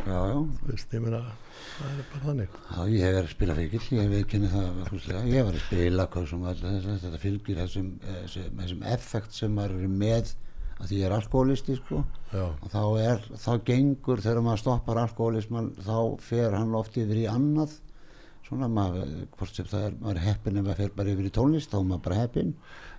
Já, 0.00 0.16
já, 0.32 0.36
þú 0.58 0.68
veist, 0.72 0.92
ég 0.96 1.02
meina, 1.04 1.18
það 1.76 1.88
er 1.94 2.04
bara 2.10 2.22
þannig. 2.26 2.52
já, 2.72 2.78
ég 2.88 3.02
hef 3.04 3.14
verið 3.14 3.26
að 3.26 3.32
spila 3.34 3.56
fyrir 3.58 3.88
ég 3.96 4.04
hef 4.04 4.14
ekki 4.24 4.38
það 4.50 4.78
fúslega, 4.90 5.24
ég 5.28 5.34
hef 5.36 5.48
verið 5.50 5.60
að 5.60 5.66
spila 5.66 6.06
hvað 6.14 6.28
sem 6.30 6.44
þess, 6.50 7.02
þetta 7.04 7.20
fylgir 7.24 7.58
þessum, 7.60 7.90
þessum, 8.06 8.54
þessum 8.62 8.86
effekt 8.94 9.36
sem 9.36 9.52
maður 9.58 9.82
er 9.84 9.92
með 10.04 10.32
að 10.80 10.88
því 10.88 10.98
ég 10.98 11.06
er 11.06 11.14
alkoholisti 11.14 11.76
sko. 11.78 12.00
Þá 12.72 12.82
er, 13.02 13.22
þá 13.36 13.52
gengur 13.68 14.22
þegar 14.24 14.42
maður 14.46 14.62
stoppar 14.64 15.00
alkoholisman 15.04 15.70
þá 15.84 15.96
fer 16.24 16.56
hann 16.56 16.74
oft 16.78 16.98
yfir 17.00 17.22
í 17.22 17.28
annað. 17.30 17.76
Svona 18.48 18.66
maður, 18.72 19.10
hvort 19.36 19.54
sem 19.54 19.68
það 19.70 19.84
er 19.86 19.96
maður 20.00 20.16
er 20.18 20.26
heppin 20.26 20.56
ef 20.58 20.64
maður 20.66 20.80
fer 20.80 20.94
bara 20.96 21.12
yfir 21.12 21.28
í 21.28 21.34
tónlist 21.36 21.70
þá 21.70 21.78
er 21.78 21.88
maður 21.90 22.04
bara 22.08 22.20
heppin 22.24 22.54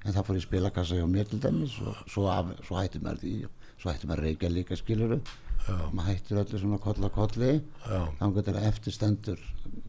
en 0.05 0.15
það 0.15 0.27
fór 0.29 0.39
í 0.39 0.43
spilakassa 0.45 0.99
hjá 0.99 1.07
mér 1.11 1.27
til 1.27 1.41
dæmis 1.43 1.73
og 1.83 1.97
svo, 2.05 2.27
af, 2.31 2.53
svo 2.67 2.77
hættir 2.79 3.03
maður 3.03 3.23
því. 3.25 3.33
Svo 3.81 3.91
hættir 3.91 4.11
maður 4.11 4.21
að 4.21 4.29
reykja 4.29 4.53
líka 4.53 4.77
skiluru 4.79 5.19
já, 5.19 5.75
maður 5.91 6.07
hættir 6.13 6.43
öllu 6.45 6.61
svona 6.61 6.81
koll 6.85 6.99
að 7.01 7.15
kolli. 7.17 7.53
Þá 7.83 8.25
getur 8.37 8.59
það 8.59 8.67
eftirstendur 8.69 9.47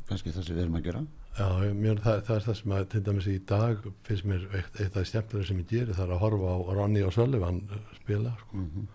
kannski 0.08 0.34
það 0.34 0.48
sem 0.48 0.56
við 0.56 0.64
erum 0.66 0.80
að 0.80 0.88
gera 0.88 1.04
Já, 1.32 1.46
mér, 1.72 2.00
það, 2.04 2.18
það 2.26 2.34
er 2.36 2.42
það 2.46 2.56
sem 2.58 2.72
að 2.76 2.82
til 2.92 3.00
dæmis 3.06 3.26
í 3.32 3.36
dag 3.48 3.86
finnst 4.04 4.26
mér 4.28 4.42
eitt, 4.58 4.74
eitt 4.82 4.96
af 4.96 4.98
því 5.00 5.04
stjæmpulega 5.08 5.46
sem 5.48 5.60
ég 5.62 5.70
geri 5.70 5.94
það 5.96 6.02
er 6.04 6.16
að 6.16 6.20
horfa 6.26 6.50
á 6.52 6.58
Ronny 6.76 7.04
og 7.06 7.14
Sullivan 7.16 7.62
uh, 7.72 7.78
spila 8.02 8.32
sko, 8.42 8.58
Mhm. 8.60 8.88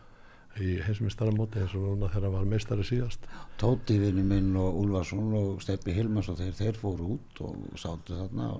í 0.58 0.76
heimsmeistaramóti 0.86 1.60
eins 1.64 1.74
og 1.78 1.84
núna 1.86 2.08
þegar 2.10 2.24
hann 2.28 2.36
var 2.38 2.46
meistari 2.50 2.86
síðast 2.86 3.26
Tóti 3.62 3.98
vinnu 4.02 4.24
minn 4.26 4.56
og 4.58 4.78
Úlfarsson 4.84 5.34
og 5.38 5.62
Steppi 5.62 5.94
Hilmars 5.98 6.30
og 6.30 6.38
þeir, 6.38 6.54
þeir 6.58 6.78
fóru 6.82 7.10
út 7.18 7.42
og 7.46 7.58
sátu 7.78 8.14
þarna 8.18 8.52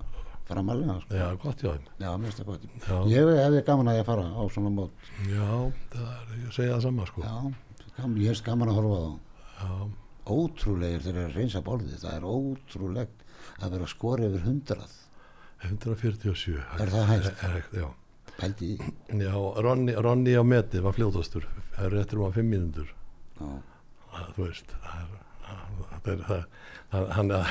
framalega 0.48 0.98
sko. 1.04 1.14
Já, 1.18 1.28
gott 1.42 1.62
hjá 1.62 1.72
þeim 1.74 1.88
Já, 2.02 2.10
mér 2.18 2.28
finnst 2.32 2.42
það 2.42 2.50
gott. 2.52 2.68
Já. 2.88 2.98
Ég 3.14 3.32
hefði 3.44 3.64
gaman 3.68 3.90
að 3.94 3.98
ég 4.00 4.06
fara 4.10 4.26
á 4.30 4.42
svona 4.54 4.74
mót. 4.74 5.08
Já, 5.28 5.48
það 5.94 6.12
er, 6.18 6.36
ég 6.46 6.54
segi 6.58 6.70
það 6.74 6.84
sama 6.86 7.08
sko 7.10 7.26
Já, 7.26 7.38
ég 8.02 8.30
finnst 8.30 8.46
gaman 8.46 8.70
að 8.74 8.78
horfa 8.82 9.00
á. 9.06 9.10
Já, 9.62 9.72
Ótrúlegir 10.28 11.02
þegar 11.06 11.30
þeir 11.30 11.36
reynsa 11.40 11.62
borðið. 11.64 12.00
Það 12.04 12.16
er 12.18 12.26
ótrúlegt 12.28 13.22
að 13.62 13.76
vera 13.76 13.88
að 13.88 13.94
skora 13.94 14.28
yfir 14.28 14.46
hundrað. 14.48 14.98
147 15.66 16.58
Er 16.78 16.92
það 16.94 17.08
hæst? 17.12 17.32
Er, 17.44 17.56
er, 17.58 17.64
já, 17.74 17.88
Pældi 18.38 18.76
já 19.10 19.34
Ronny, 19.66 19.96
Ronny 19.98 20.36
á 20.38 20.44
meti 20.46 20.82
var 20.86 20.94
fljóðastur 20.94 21.48
það 21.74 21.88
er 21.88 21.96
réttur 21.98 22.22
um 22.22 22.28
að 22.28 22.38
fimm 22.38 22.54
það, 24.12 24.28
þú 24.36 24.44
veist 24.44 24.76
það 24.84 26.14
er, 26.14 26.22
það 26.92 27.10
hann 27.18 27.34
að 27.40 27.50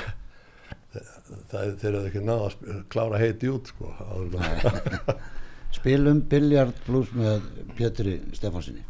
þeir 1.50 1.88
eru 1.90 2.04
ekki 2.06 2.22
náða 2.24 2.52
að 2.52 2.84
klára 2.94 3.20
heiti 3.20 3.50
út 3.50 3.72
sko 3.72 3.90
Spilum 5.76 6.22
biljard 6.30 6.76
blues 6.86 7.10
með 7.12 7.42
Pétri 7.76 8.14
Stefánsinni. 8.32 8.80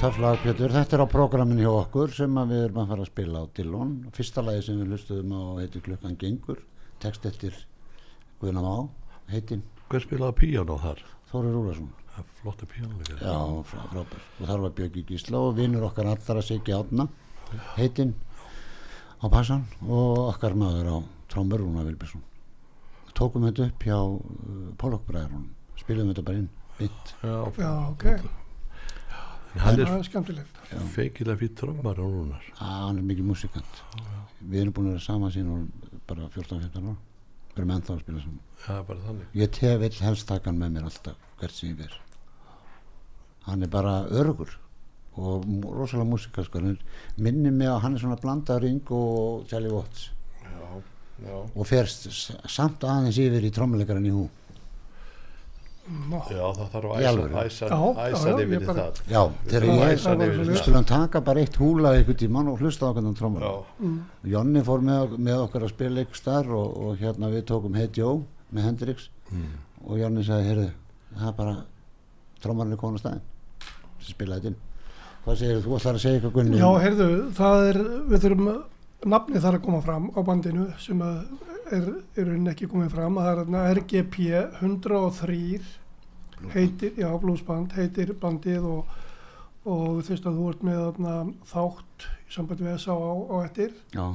Töflag 0.00 0.38
Pétur, 0.40 0.72
þetta 0.72 0.96
er 0.96 1.02
á 1.04 1.12
prógramin 1.12 1.58
hjá 1.60 1.68
okkur 1.68 2.12
sem 2.16 2.36
að 2.40 2.52
við 2.54 2.62
erum 2.64 2.78
að 2.80 2.92
fara 2.92 3.02
að 3.04 3.08
spila 3.10 3.42
á 3.44 3.52
Dillon. 3.58 3.90
Fyrsta 4.16 4.44
lagi 4.46 4.62
sem 4.64 4.78
við 4.80 4.94
hlustuðum 4.94 5.34
á 5.36 5.42
heitir 5.60 5.84
Klukkan 5.84 6.16
Gengur, 6.16 6.62
text 7.04 7.26
eftir 7.28 7.58
Guðna 8.40 8.62
Má, 8.64 8.88
heitin 9.28 9.60
Hver 9.92 10.06
spilaði 10.06 10.38
píano 10.38 10.78
þar? 10.80 11.04
Þóri 11.28 11.52
Rúlarsson. 11.52 11.92
Það 12.14 12.24
er 12.24 12.32
Flottu 12.40 12.70
píanoleikar. 12.72 13.20
Já, 13.20 13.36
frá, 13.68 13.84
frábær. 13.92 14.24
Og 14.38 14.50
þar 14.54 14.64
var 14.64 14.74
Björki 14.80 15.04
Gísla 15.10 15.44
og 15.44 15.54
vinnur 15.60 15.88
okkar 15.90 16.12
allra 16.14 16.44
Siggi 16.48 16.76
Átna, 16.78 17.10
heitin 17.76 18.16
á 19.20 19.28
passan 19.28 19.68
og 19.84 20.30
okkar 20.30 20.56
maður 20.56 20.92
á 20.94 20.96
Trómur 21.28 21.60
Rúna 21.60 21.84
Vilbjörnsson. 21.84 22.24
Tókum 23.12 23.44
þetta 23.50 23.68
upp 23.68 23.84
hjá 23.84 23.98
uh, 24.00 24.68
Pólokbræðarun, 24.80 25.50
spilum 25.76 26.14
þetta 26.14 26.30
bara 26.30 26.46
inn, 26.46 26.52
mitt. 26.78 27.18
Já, 27.20 27.34
Já, 27.60 27.74
ok. 27.90 28.48
Það 29.50 29.80
er 29.82 30.02
skemmtilegt. 30.06 30.58
feikilega 30.94 31.38
fyrir 31.40 31.54
trömmar 31.58 31.98
og 31.98 32.10
núnar. 32.14 32.42
hann 32.60 32.98
er 32.98 33.02
mikið 33.02 33.24
músikant 33.32 33.80
við 34.50 34.60
erum 34.62 34.72
búin 34.76 34.86
að 34.90 34.94
vera 34.94 35.04
saman 35.06 35.32
sín 35.34 35.48
og 35.50 35.90
bara 36.06 36.28
14-15 36.30 36.76
ára 36.86 36.94
við 37.50 37.58
erum 37.58 37.72
ennþá 37.74 37.94
að 37.96 38.00
spila 38.04 38.20
saman 38.22 38.38
Það 38.64 38.78
er 38.78 38.84
bara 38.90 39.00
þannig. 39.08 39.26
ég 39.34 39.50
tef 39.58 39.80
vill 39.80 39.98
helst 40.06 40.28
taka 40.28 40.50
hann 40.50 40.58
með 40.62 40.70
mér 40.76 40.86
alltaf 40.90 41.16
hvert 41.40 41.56
sem 41.56 41.70
ég 41.72 41.78
ver 41.82 41.98
hann 43.48 43.62
er 43.66 43.68
bara 43.72 43.94
örugur 44.10 44.54
og 45.18 45.44
rosalega 45.74 46.08
músikaskur 46.12 46.62
hann 46.68 46.78
minnir 47.18 47.50
mig 47.52 47.68
að 47.68 47.80
hann 47.82 47.94
er 47.98 48.04
svona 48.04 48.20
blandað 48.22 48.62
ring 48.62 48.82
og 48.94 49.46
Charlie 49.50 49.72
Watts 49.74 50.10
Já, 50.44 50.82
já. 51.26 51.38
og 51.56 51.66
fer 51.66 51.84
s- 51.90 52.30
samt 52.46 52.80
aðeins 52.86 53.18
yfir 53.18 53.42
í 53.44 53.50
trommuleikaran 53.52 54.06
í 54.06 54.14
hú 54.14 54.28
Já, 56.30 56.44
það 56.54 56.66
þarf 56.70 56.90
að 56.90 57.00
æsa, 57.00 57.02
Já, 57.02 57.10
æsa, 57.40 57.68
já, 57.70 57.78
æsa 58.10 58.28
já, 58.28 58.34
yfir 58.34 58.52
ég 58.54 58.62
í 58.62 58.66
bara- 58.66 58.82
það. 58.84 58.98
já, 59.10 59.22
þegar 59.50 59.64
Já, 59.64 59.72
ég 59.72 59.94
æsa 59.94 60.12
yfir 60.14 60.40
í 60.40 60.44
við 60.50 60.58
skulum 60.60 60.84
taka 60.90 61.20
bara 61.26 61.40
eitt 61.40 61.56
húla 61.58 61.92
einhvern 61.96 62.18
tímann 62.20 62.48
og 62.52 62.58
hlusta 62.60 62.86
á 62.86 62.92
hvernig 62.94 63.16
trommur 63.18 63.42
Já, 63.42 63.54
Jonni 64.34 64.62
fór 64.62 64.80
með, 64.86 65.16
með 65.18 65.40
okkar 65.46 65.64
að 65.66 65.72
spila 65.74 66.04
ykkur 66.04 66.16
starf 66.20 66.48
og, 66.48 66.76
og 66.84 66.96
hérna 67.00 67.30
við 67.32 67.44
tókum 67.50 67.74
Hey 67.74 67.88
Joe 67.96 68.20
með 68.52 68.62
Hendrix. 68.68 69.08
Og 69.86 69.98
Jonni 69.98 70.22
sagði, 70.26 70.46
heyrðu, 70.50 70.70
það 71.16 71.28
er 71.28 71.36
bara 71.40 71.56
trommarinn 72.42 72.72
er 72.72 72.80
komin 72.80 72.98
á 72.98 73.02
staðinn. 73.02 73.22
Sem 74.00 74.14
spilaði 74.14 74.40
þetta 74.40 74.50
inn. 74.52 74.60
Hvað 75.24 75.36
segir 75.42 75.62
þú 75.64 75.76
ætlar 75.76 75.94
að 75.98 76.02
segja 76.04 76.18
eitthvað 76.20 76.32
Gunni 76.38 76.58
Já, 76.60 76.70
heyrðu, 76.84 77.08
það 77.36 77.66
er, 77.70 77.78
við 78.10 78.22
þurfum, 78.24 78.50
nafnið 79.10 79.42
þarf 79.44 79.58
að 79.58 79.64
koma 79.66 79.80
fram 79.84 80.10
á 80.16 80.20
bandinu 80.24 80.66
sem 80.78 81.02
að 81.04 81.18
er, 81.76 81.86
er 82.16 82.26
rauninni 82.28 82.50
ekki 82.52 82.68
komið 82.70 82.90
fram, 82.94 83.18
það 83.20 83.30
er 83.32 83.38
þarna 83.44 83.62
RGP 83.74 84.16
103 84.60 85.60
heitir, 86.54 86.94
já, 86.96 87.08
bluesband, 87.20 87.74
heitir 87.76 88.14
bandið 88.20 88.64
og, 88.64 88.92
og 89.68 89.98
þess 90.06 90.24
að 90.26 90.38
þú 90.40 90.46
ert 90.54 90.62
með 90.64 90.78
þarna 90.86 91.14
þátt 91.50 92.06
í 92.08 92.34
sambandi 92.36 92.64
við 92.68 92.76
S.A. 92.78 92.94
á, 92.96 93.34
eftir, 93.44 93.74
já, 93.92 94.06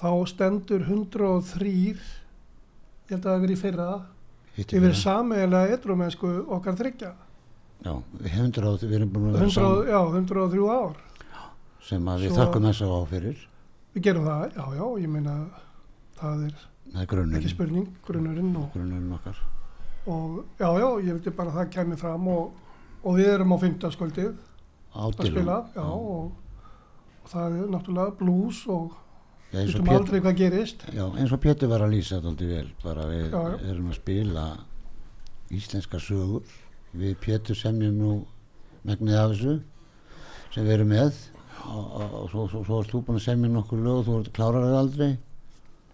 þá 0.00 0.08
stendur 0.32 0.82
103, 0.88 1.74
ég 1.90 2.00
held 3.12 3.20
að 3.20 3.28
það 3.28 3.44
verið 3.44 3.54
í 3.56 3.60
fyrra, 3.60 3.90
yfir 4.60 4.82
við 4.86 4.96
sameiginlega 4.98 5.76
etrumennsku 5.78 6.32
okkar 6.58 6.78
þryggja, 6.80 7.12
já, 7.86 7.92
við 8.18 8.34
hundrað, 8.40 8.82
við 8.90 8.96
erum 8.98 9.14
búin 9.14 9.30
að 9.30 9.38
vera 9.38 9.46
100, 9.46 9.54
saman. 9.60 9.92
já, 9.94 10.00
103 10.16 10.66
ár. 10.74 10.98
sem 11.90 12.10
að 12.12 12.24
við 12.26 12.34
Svo- 12.34 12.42
þökkum 12.42 12.66
þess 12.68 12.82
að 12.84 12.90
á 12.92 13.00
fyrir. 13.14 13.46
Við 13.94 14.02
gerum 14.06 14.26
það, 14.26 14.42
já, 14.58 14.64
já, 14.78 14.84
ég 15.04 15.08
meina 15.10 15.36
það 16.20 16.42
er 16.50 16.66
það 16.92 17.02
er 17.04 17.08
grunnurinn. 17.12 17.40
Ekki 17.40 17.52
spurning, 17.54 17.88
grunnurinn 18.06 18.54
og, 18.60 18.68
grunnurinn 18.74 19.12
okkar. 19.18 19.40
Og 20.10 20.38
já, 20.58 20.68
já, 20.80 20.88
ég 21.06 21.12
vildi 21.18 21.32
bara 21.36 21.52
að 21.52 21.58
það 21.60 21.70
kemur 21.76 22.00
fram 22.00 22.28
og, 22.32 22.62
og 23.04 23.18
við 23.18 23.28
erum 23.34 23.52
á 23.54 23.56
fimmtaskvöldið 23.64 24.32
á 24.90 25.00
að 25.06 25.20
spila, 25.28 25.58
já, 25.76 25.84
og, 25.84 26.32
og 27.22 27.30
það 27.30 27.58
er 27.60 27.70
náttúrulega 27.74 28.16
blues 28.18 28.62
og 28.72 28.96
við 29.52 29.70
veitum 29.74 29.92
aldrei 29.94 30.20
hvað 30.24 30.36
gerist. 30.40 30.84
já, 30.94 31.04
eins 31.20 31.32
og 31.34 31.40
Pétur 31.42 31.70
var 31.70 31.84
að 31.84 31.94
lýsa 31.94 32.16
þetta 32.18 32.32
aldrei 32.32 32.48
vel 32.54 32.68
bara 32.82 33.06
við 33.10 33.24
Já, 33.28 33.40
já. 33.50 33.56
erum 33.70 33.90
að 33.90 33.98
spila 34.00 34.44
íslenska 35.50 35.98
sögur. 36.02 36.44
Við 36.94 37.16
Pétur 37.22 37.58
semjum 37.58 37.98
nú 37.98 38.12
megnið 38.86 39.18
af 39.20 39.32
þessu 39.34 39.56
sem 40.54 40.64
við 40.66 40.74
erum 40.78 40.90
með. 40.94 41.18
Og, 41.70 42.30
svo, 42.32 42.46
erst 42.80 42.90
þú 42.94 43.02
búin 43.04 43.18
að 43.20 43.26
semja 43.26 43.50
nokkur 43.52 43.82
lög 43.84 44.08
og 44.08 44.24
þú 44.26 44.32
klárar 44.34 44.64
það 44.64 44.78
aldrei 44.80 45.10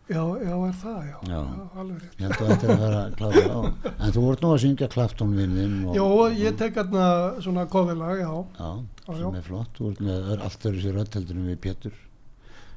Já, 0.07 0.23
já, 0.38 0.55
er 0.69 0.75
það, 0.79 0.99
já, 1.09 1.16
Já. 1.27 1.38
alveg 1.83 2.03
rétt. 2.03 2.12
ég 2.21 2.27
held 2.27 2.37
að 2.38 2.51
þetta 2.51 2.66
er 2.66 2.73
að 2.73 2.83
fara 2.83 2.99
að 3.03 3.14
klára 3.19 3.40
það 3.42 3.57
á 3.57 3.62
en 4.07 4.12
þú 4.14 4.21
ert 4.31 4.42
nú 4.45 4.51
að 4.55 4.61
syngja 4.62 4.88
Clapton-vinnin 4.92 5.73
og, 5.90 5.97
Jó, 5.99 6.05
ég 6.38 6.57
tek 6.61 6.77
hérna 6.79 7.07
svona 7.42 7.64
kofðilag, 7.73 8.21
já, 8.21 8.29
já, 8.61 8.69
Já, 9.03 9.16
sem 9.16 9.25
já. 9.25 9.31
er 9.40 9.47
flott 9.49 9.73
þú 9.81 9.88
ert 9.90 10.03
með 10.07 10.29
allt 10.47 10.66
öðru 10.71 10.83
sér 10.85 11.01
öll 11.03 11.11
heldur 11.16 11.40
en 11.40 11.49
við 11.51 11.59
Pétur 11.66 11.97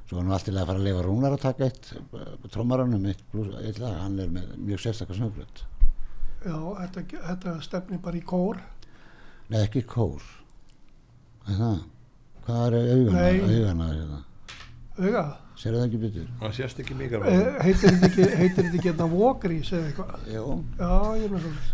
svo 0.10 0.18
er 0.18 0.26
nú 0.26 0.34
alltaf 0.34 0.56
að 0.58 0.66
fara 0.72 0.80
að 0.82 0.88
leifa 0.88 1.04
Rúnar 1.06 1.36
að 1.38 1.44
taka 1.44 1.68
eitt 1.70 1.92
trommaranum 2.56 3.06
eitt, 3.12 3.22
blues- 3.32 3.54
eitt 3.62 3.78
lag, 3.84 3.94
hann 4.02 4.18
er 4.26 4.32
með 4.34 4.56
mjög 4.58 4.82
sérstakar 4.88 5.20
snöflöld 5.20 5.62
já, 6.42 6.58
þetta, 6.82 7.04
þetta 7.28 7.54
stefnir 7.62 8.00
bara 8.02 8.18
í 8.18 8.24
kór. 8.26 8.58
Nei, 9.54 9.60
ekki 9.68 9.86
kór 9.86 10.22
Er 11.46 11.62
það? 11.62 11.78
Hvað 12.50 12.66
er 12.66 12.76
augana, 12.96 13.22
Nei. 13.22 13.40
augana 13.54 13.88
hérna? 13.94 14.20
Auga, 14.98 15.24
Sér 15.60 15.76
það 15.76 15.86
ekki 15.90 16.00
betur? 16.06 16.28
það 16.42 16.54
sést 16.56 16.80
ekki 16.84 16.96
mikið 16.96 17.26
Eh, 17.28 17.48
heitir 17.66 17.90
þetta 17.92 18.08
ekki, 18.08 18.28
ekki 18.78 18.84
hérna 18.88 19.08
Walgreens 19.12 19.72
eða 19.76 19.90
eitthvað? 19.90 20.14
Jú, 20.32 20.46
Já, 20.80 20.92
ég 21.20 21.26
er 21.26 21.34
með 21.34 21.42
svona. 21.44 21.66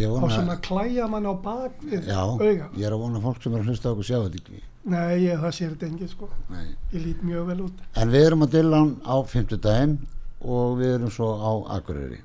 ég 0.00 0.08
Á 0.08 0.12
vona 0.14 0.30
svona 0.34 0.56
klæja 0.66 1.06
mann 1.12 1.28
á 1.30 1.34
bakvið 1.44 2.08
Já, 2.10 2.18
auga. 2.26 2.66
ég 2.74 2.84
er 2.88 2.92
að 2.96 3.02
vona 3.04 3.18
að 3.20 3.26
fólk 3.28 3.42
sem 3.42 3.54
er 3.54 3.60
að 3.62 3.70
hlusta 3.70 3.86
á 3.86 3.92
okkur 3.94 4.08
sjá 4.10 4.18
þetta 4.26 4.40
ekki 4.42 4.62
Nei, 4.90 5.20
ég, 5.28 5.36
það 5.38 5.52
sér 5.52 5.70
þetta 5.74 5.86
engin 5.90 6.08
sko. 6.08 6.26
Nei. 6.48 6.66
Ég 6.94 7.02
lít 7.04 7.18
mjög 7.22 7.46
vel 7.50 7.58
út. 7.66 7.80
En 8.00 8.08
við 8.08 8.22
erum 8.30 8.42
að 8.46 8.50
Dillan 8.54 8.88
á 9.04 9.14
50 9.28 9.58
daginn 9.60 9.98
og 10.40 10.78
við 10.80 10.94
erum 10.96 11.10
svo 11.12 11.28
á 11.36 11.52
Akureyri 11.76 12.20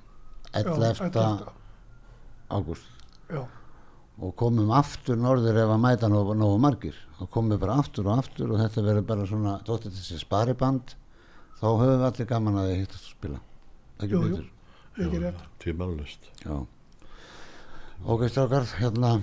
11. 0.55 1.11
11. 1.11 1.49
ágúst 2.49 2.87
Já, 3.29 3.41
og 4.21 4.35
komum 4.39 4.71
aftur 4.71 5.17
norður 5.19 5.57
ef 5.65 5.73
að 5.75 5.81
mæta 5.83 6.07
nógu 6.09 6.57
margir 6.63 6.95
þá 7.15 7.23
komum 7.31 7.55
við 7.55 7.61
bara 7.63 7.79
aftur 7.81 8.09
og 8.09 8.19
aftur 8.19 8.51
og 8.51 8.61
þetta 8.63 8.85
verður 8.85 9.07
bara 9.11 9.27
svona 9.29 9.57
þóttir 9.67 9.95
þessi 9.95 10.19
spariband 10.21 10.95
þá 11.59 11.67
höfum 11.69 11.93
við 11.93 12.07
allir 12.09 12.29
gaman 12.31 12.59
að 12.61 12.71
þið 12.71 12.81
hittast 12.83 13.07
og 13.07 13.15
spila 13.15 13.41
ekki 13.99 14.21
betur 14.25 14.51
tímanlust. 15.59 16.29
Já. 16.43 16.65
Ok, 18.05 18.25
strákar, 18.29 18.67
hérna, 18.79 19.15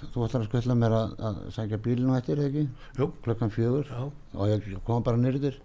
þú 0.00 0.24
ætlar 0.26 0.44
að 0.44 0.48
skvilla 0.48 0.76
mér 0.78 0.94
að, 0.96 1.14
að 1.28 1.40
sækja 1.54 1.78
bílinu 1.84 2.14
eftir, 2.16 2.40
eða 2.40 2.50
ekki? 2.50 2.64
Jú, 2.98 3.08
Klukkan 3.24 3.52
fjögur 3.54 3.90
já, 3.90 4.06
og 4.34 4.50
ég 4.50 4.70
koma 4.86 5.04
bara 5.06 5.20
nýrðir. 5.20 5.58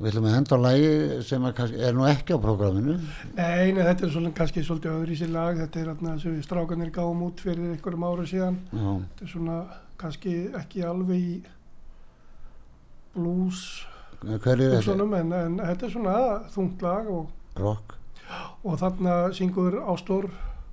Við 0.00 0.08
ætlum 0.10 0.24
að 0.26 0.34
henda 0.34 0.56
á 0.56 0.64
lægi 0.64 1.22
sem 1.22 1.42
kannski- 1.54 1.80
er 1.86 1.92
nú 1.94 2.04
ekki 2.08 2.34
á 2.34 2.38
prógraminu. 2.42 2.94
Nei, 3.36 3.72
nei, 3.72 3.82
þetta 3.86 4.06
er 4.06 4.10
svona 4.10 4.32
kannski 4.34 4.64
svolítið 4.64 4.96
öðru 4.96 5.12
í 5.14 5.18
sér 5.20 5.30
lag. 5.30 5.56
Þetta 5.56 5.80
er 5.80 5.86
hérna 5.92 6.14
sem 6.20 6.34
við 6.34 6.44
strákanir 6.48 6.90
gáum 6.90 7.22
út 7.22 7.38
fyrir 7.40 7.70
einhverjum 7.76 8.02
ára 8.08 8.24
síðan. 8.26 8.56
Já, 8.72 8.88
Þetta 8.98 9.22
er 9.22 9.32
svona 9.34 9.58
kannski 9.98 10.34
ekki 10.58 10.82
alveg 10.82 11.20
í 11.20 11.42
blues 13.14 13.86
er 14.24 14.38
hugsunum 14.40 15.14
en, 15.18 15.32
en 15.32 15.56
þetta 15.58 15.86
er 15.86 15.90
svona 15.94 16.16
þungt 16.54 16.82
lag 16.82 17.08
og, 17.10 17.26
Rock, 17.58 17.96
og 18.64 18.78
þarna 18.80 19.16
syngur 19.36 19.76
Ástór 19.92 20.30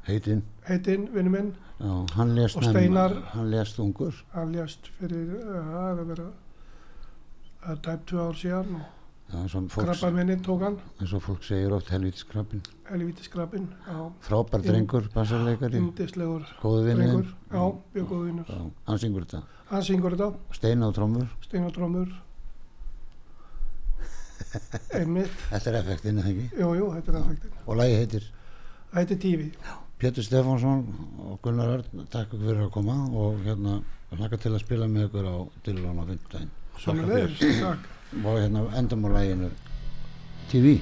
heitinn. 0.07 0.43
heitinn, 0.69 1.09
vinnu 1.13 1.29
minn. 1.33 1.49
Já, 1.79 1.93
hann 2.15 2.33
lést 2.35 2.57
Og 2.57 2.63
Steinar. 2.63 3.13
hann 3.33 3.49
lést 3.51 3.79
ungur. 3.79 4.13
Hann 4.33 4.51
lést 4.53 4.89
fyrir, 4.99 5.29
það 5.45 5.91
er 5.91 5.99
að 6.03 6.07
vera 6.13 6.27
það 7.63 7.71
er 7.71 7.81
tæp 7.87 8.05
tvö 8.09 8.25
ár 8.29 8.39
síðan 8.39 8.75
og 8.79 8.87
Já, 9.29 9.37
eins 9.43 9.53
og 9.53 9.67
fólk, 9.69 9.85
krabba 9.85 10.09
minni 10.15 10.35
tók 10.41 10.63
hann, 10.65 10.77
eins 10.99 11.11
og 11.13 11.21
fólk 11.21 11.43
segir 11.45 11.73
oft 11.75 11.89
helvítiskrabbin. 11.93 12.61
helvítis 12.89 13.27
krabbin, 13.29 13.67
já, 13.85 13.97
Frábær 14.25 14.63
drengur, 14.65 15.05
bassarleikari, 15.13 15.77
indislegur 15.77 16.47
góðu 16.63 16.87
drengur, 16.87 17.21
vinnir. 17.21 17.35
já, 17.51 17.61
mjög 17.93 18.07
góð 18.09 18.23
vinnur. 18.25 18.49
Hann 18.87 18.97
syngur 19.03 19.27
þetta. 19.27 19.43
Hann 19.69 19.83
syngur 19.85 20.15
þetta, 20.17 20.31
Steina 20.57 20.87
og 20.89 20.95
trómur, 20.97 21.27
steinatrómur, 21.45 22.09
einmitt, 24.97 25.29
þetta 25.51 25.69
er 25.73 25.77
effektinn, 25.83 26.19
eða 26.23 26.31
ekki? 26.33 26.47
jú, 26.63 26.71
jú, 26.79 26.89
þetta 26.95 27.11
er 27.13 27.19
aðfæktin. 27.21 27.53
Og 27.67 27.79
lægi 27.79 27.99
heitir 28.01 28.27
heitir 28.95 29.19
Tífi. 29.21 29.51
Pétur 29.99 30.23
Stefánsson 30.25 30.83
og 31.27 31.37
Gunnar 31.43 31.73
Örn 31.75 32.05
takk 32.09 32.31
fyrir 32.33 32.63
að 32.63 32.69
koma 32.73 32.95
og 33.19 33.41
hérna 33.45 33.81
hlaka 34.15 34.39
til 34.39 34.53
að 34.55 34.61
spila 34.63 34.87
með 34.89 35.09
ykkur 35.09 35.27
á 35.27 35.35
Dillon 35.67 35.99
á 36.01 36.03
15 36.07 36.49
Svona 36.79 37.03
þér. 37.09 37.77
Og 38.23 38.39
hérna 38.41 38.61
endum 38.79 39.05
á 39.05 39.09
læginu 39.09 39.49
TV 40.49 40.81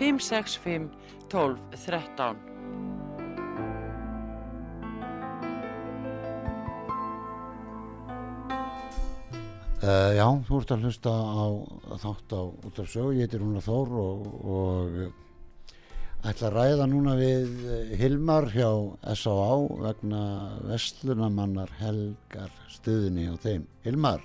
565 0.00 0.88
12 1.28 1.58
13. 1.76 2.36
Uh, 9.80 10.12
já, 10.12 10.26
þú 10.44 10.58
ert 10.60 10.72
að 10.72 10.82
hlusta 10.84 11.12
á 11.12 11.44
þátt 12.00 12.32
á 12.36 12.42
út 12.48 12.80
af 12.80 12.88
sögu, 12.88 13.14
ég 13.16 13.28
heitir 13.28 13.40
Rúnar 13.40 13.64
Þór 13.64 13.94
og, 14.00 14.26
og 14.44 14.98
ætla 16.28 16.50
að 16.50 16.56
ræða 16.56 16.88
núna 16.88 17.14
við 17.16 17.54
eh, 17.64 17.94
Hilmar 18.00 18.50
hjá 18.52 18.68
S.A.A. 19.14 19.54
vegna 19.86 20.22
Vestlunamannar 20.68 21.72
helgar 21.80 22.52
stuðinni 22.72 23.28
á 23.32 23.36
þeim. 23.40 23.64
Hilmar, 23.84 24.24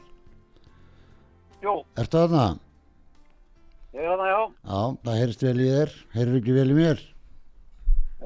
Jú, 1.64 1.80
ertu 1.96 2.26
þarna? 2.26 2.48
Ég 3.96 4.02
er 4.04 4.10
þarna, 4.12 4.28
já. 4.32 4.40
Já, 4.70 4.82
það 5.06 5.20
heyrist 5.22 5.46
vel 5.48 5.56
í 5.60 5.70
þér, 5.72 5.94
heyrður 6.16 6.40
ekki 6.42 6.56
vel 6.60 6.68
í 6.74 6.78
mér? 6.80 7.04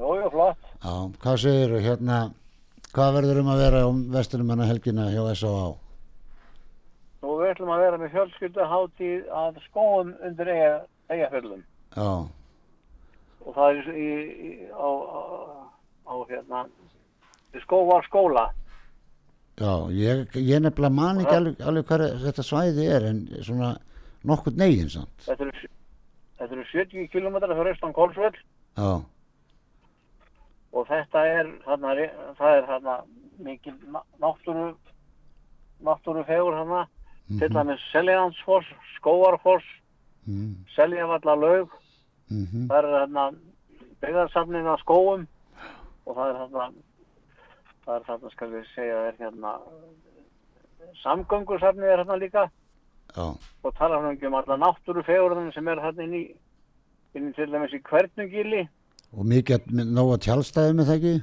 Jú, 0.00 0.10
jú, 0.20 0.30
flott. 0.34 0.66
Já, 0.82 0.94
hvað 1.22 1.38
segir 1.44 1.74
þú 1.74 1.80
hérna, 1.84 2.18
hvað 2.94 3.14
verður 3.18 3.40
um 3.44 3.50
að 3.54 3.62
vera 3.64 3.84
um 3.90 4.02
Vestlunamanna 4.14 4.68
helgina 4.70 5.08
hjá 5.12 5.22
S.A.A.? 5.34 5.70
Nú 7.20 7.34
ætlum 7.44 7.68
að 7.74 7.82
vera 7.84 7.98
með 8.00 8.14
fjölskyldahátíð 8.14 9.26
að 9.42 9.58
skóum 9.66 10.14
undir 10.24 10.48
eiga, 10.54 10.76
eigafjöllum. 11.12 11.64
Já, 11.96 12.10
Og 13.40 13.54
það 13.56 13.78
er 13.80 13.86
í, 13.96 14.08
í, 14.48 14.50
á, 14.68 14.88
á, 14.88 15.20
á, 16.12 16.14
hérna, 16.28 16.58
í 17.56 17.62
skóvar 17.64 18.04
skóla. 18.04 18.50
já, 19.60 19.72
ég, 19.96 20.36
ég 20.36 20.60
nefnilega 20.60 20.92
man 20.92 21.20
ekki 21.22 21.36
alveg, 21.36 21.62
alveg 21.64 21.86
hvað 21.88 22.04
þetta 22.24 22.44
svæði 22.44 22.86
er 22.96 23.06
en 23.10 23.22
svona 23.44 23.70
nokkur 24.24 24.52
negin 24.56 24.88
samt. 24.92 25.24
Þetta 25.26 25.46
eru, 25.46 25.68
þetta 26.38 26.56
eru 26.56 26.64
70 26.72 27.08
km 27.12 27.38
fyrir 27.40 27.72
austan 27.72 27.92
Kolsvöll. 27.96 28.36
Já, 28.76 28.92
og 30.72 30.86
þetta 30.86 31.24
er, 31.26 31.48
þarna, 31.66 31.94
það 32.38 32.56
er 32.60 32.66
þarna 32.68 32.96
mikil 33.40 33.74
ná- 33.90 34.06
náttúru, 34.22 34.74
náttúru 35.82 36.24
fegur 36.28 36.54
þarna. 36.60 36.86
Til 37.38 37.48
dæmis 37.54 37.82
Seljansfoss, 37.92 38.66
Skóarfoss, 38.96 39.64
mm, 40.26 40.54
Seljavallallaug, 40.74 41.70
mm 42.30 42.66
það 42.70 42.76
er 42.78 42.88
þarna 42.94 43.24
byggðarsafnin 44.00 44.66
á 44.70 44.74
skóum 44.82 45.26
og 46.06 46.16
það 46.16 46.28
er 46.30 46.36
þarna 46.40 46.66
það 47.84 47.94
er 47.96 48.04
þarna 48.08 48.30
skal 48.32 48.48
við 48.52 48.66
segja 48.74 49.00
er 49.08 49.16
hérna 49.18 49.52
samgöngursafni 51.02 51.86
er 51.90 52.02
þarna 52.04 52.16
líka 52.20 52.44
og 53.18 53.74
tala 53.78 53.98
um 53.98 54.34
alla 54.34 54.56
náttúru 54.56 55.02
fegurðunum 55.06 55.52
sem 55.54 55.68
er 55.68 55.82
þarna 55.82 56.06
inn 56.06 56.14
í 56.14 56.24
inn 57.18 57.30
í 57.30 57.34
til 57.34 57.50
dæmis 57.50 57.74
í 57.74 57.82
hvernugili? 57.82 58.66
Og 59.16 59.26
mikið 59.26 59.70
nóg 59.90 60.14
að 60.14 60.24
tjálstæði 60.26 60.76
með 60.78 60.90
það 60.90 60.98
ekki? 61.00 61.14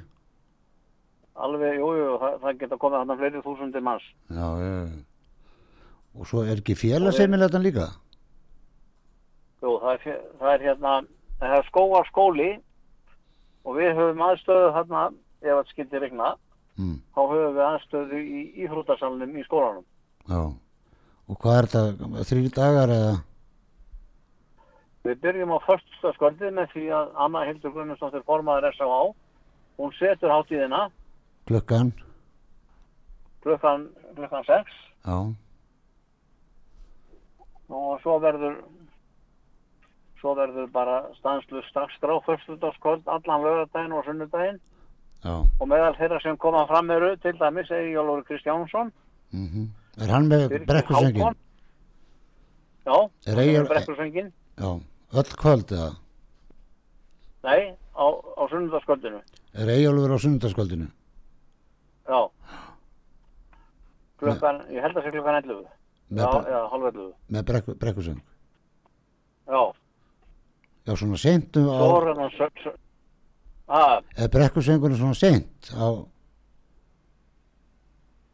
alveg, 1.38 1.76
jú, 1.78 1.92
jú, 1.94 2.08
það, 2.18 2.40
það 2.42 2.60
geta 2.64 2.80
komið 2.82 2.98
þarna 2.98 3.18
fleiri 3.20 3.42
þúsundir 3.46 3.84
manns. 3.86 4.06
Já, 4.34 4.48
já, 4.58 4.72
og 6.18 6.30
svo 6.30 6.42
er 6.44 6.58
ekki 6.58 6.76
félagsheimilegan 6.80 7.66
líka? 7.66 7.92
jú, 9.62 9.76
það 9.84 9.94
er, 9.94 10.18
það 10.40 10.52
er 10.54 10.66
hérna 10.66 10.96
það 11.40 11.56
er 11.60 11.70
skóar 11.70 12.10
skóli 12.10 12.50
og 13.68 13.78
við 13.78 13.94
höfum 13.98 14.26
aðstöðu 14.26 14.74
þarna 14.76 15.06
ef 15.42 15.54
það 15.54 15.72
skildi 15.72 16.04
regna 16.04 16.34
Mm, 16.78 17.00
þá 17.10 17.22
höfum 17.26 17.56
við 17.56 17.64
aðstöðu 17.66 18.18
í 18.22 18.42
íþróttasalunum 18.62 19.38
í 19.40 19.44
skólanum. 19.48 19.86
Já, 20.30 20.42
og 21.28 21.40
hvað 21.44 21.60
er 21.60 21.70
þetta, 21.74 22.26
þrjú 22.32 22.52
dagar 22.56 22.96
eða? 22.98 23.14
Við 25.08 25.22
byrjum 25.24 25.56
á 25.56 25.60
förstaskvöldið 25.68 26.58
með 26.58 26.74
því 26.74 26.90
að 26.98 27.14
Anna 27.26 27.46
Hildur 27.48 27.72
Guðmundsdóttir 27.76 28.26
formaður 28.28 28.74
S.A.A. 28.74 29.02
Hún 29.78 29.94
setur 29.96 30.34
hátíðina 30.34 30.88
Klukkan? 31.48 31.94
klukkan, 33.48 33.88
klukkan 34.16 34.44
6 34.44 34.72
Já, 35.08 35.18
og 37.70 38.02
svo 38.04 38.18
verður 38.20 38.58
svo 40.20 40.34
verður 40.36 40.68
bara 40.74 40.98
stanslu 41.20 41.62
strax 41.70 41.96
strá 41.96 42.18
förstudagskvöld 42.26 43.08
allan 43.08 43.46
lögadaginn 43.46 43.96
og 43.96 44.04
sunnudaginn 44.06 44.60
já, 45.24 45.36
og 45.60 45.68
meðal 45.68 45.96
þeirra 46.00 46.20
sem 46.24 46.38
koma 46.38 46.66
fram 46.68 46.90
eru 46.92 47.16
til 47.24 47.38
dæmis 47.40 47.72
er 47.72 47.92
Jólfur 47.94 48.24
Kristjánsson 48.28 48.92
mhm. 49.32 49.70
Er 49.98 50.12
hann 50.14 50.28
með? 50.30 50.52
Hákon. 50.70 51.38
Já, 52.88 52.98
hann 53.26 53.40
er 53.44 53.66
brekkursöngin 53.72 54.28
Já, 54.58 54.70
öll 55.20 55.32
kvöld 55.42 55.72
eða? 55.76 55.90
Nei, 57.48 57.62
á, 57.98 58.06
á 58.38 58.44
sunnudagskvöldinu 58.52 59.20
Er 59.58 59.72
Eyjólfur 59.74 60.14
á 60.16 60.18
sunnudagskvöldinu? 60.24 60.88
Já 62.08 62.20
klukkan, 64.18 64.62
ég 64.74 64.82
held 64.82 64.98
að 64.98 65.06
sé 65.08 65.12
klukkan 65.14 65.40
11 65.42 65.66
Með, 66.08 66.24
Já, 66.24 66.30
já, 66.54 66.60
halv 66.72 66.88
11 66.90 67.10
með 67.36 67.44
brekku, 67.52 67.76
brekkuseng? 67.82 68.22
Já, 69.48 69.62
Já, 70.88 70.94
svona 70.96 71.20
seint 71.20 71.58
um 71.60 71.68
svo 71.68 71.90
á, 71.92 71.98
er 72.00 72.22
hann 72.22 72.32
sö- 72.38 72.54
sö- 72.64 72.78
að 73.68 74.24
er 74.24 74.30
brekkusengunum 74.32 74.98
svona 75.02 75.18
seint 75.20 75.72
á, 75.76 75.88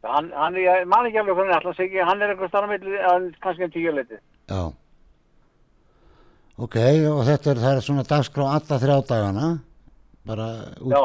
Hann, 0.04 0.30
hann, 0.36 0.56
ég 0.60 0.86
man 0.90 1.06
ekki 1.08 1.20
alveg 1.22 1.38
hvernig 1.38 1.54
alltaf 1.56 1.78
ekki, 1.80 2.00
hann 2.04 2.22
er 2.22 2.32
eitthvað 2.34 2.50
starf 2.52 2.68
milli, 2.68 2.96
hann 3.00 3.30
kannski 3.44 3.64
um 3.64 3.70
tíu 3.72 3.92
leiti. 3.94 4.18
já. 4.50 4.64
Ok, 6.54 6.76
og 7.10 7.22
þetta 7.26 7.50
er, 7.50 7.60
er 7.72 7.80
svona 7.82 8.04
dagskrá 8.06 8.44
alla 8.56 8.76
þrjá 8.78 8.98
dagana, 9.08 9.46
bara 10.28 10.44
út, 10.78 10.92
Já. 10.92 11.00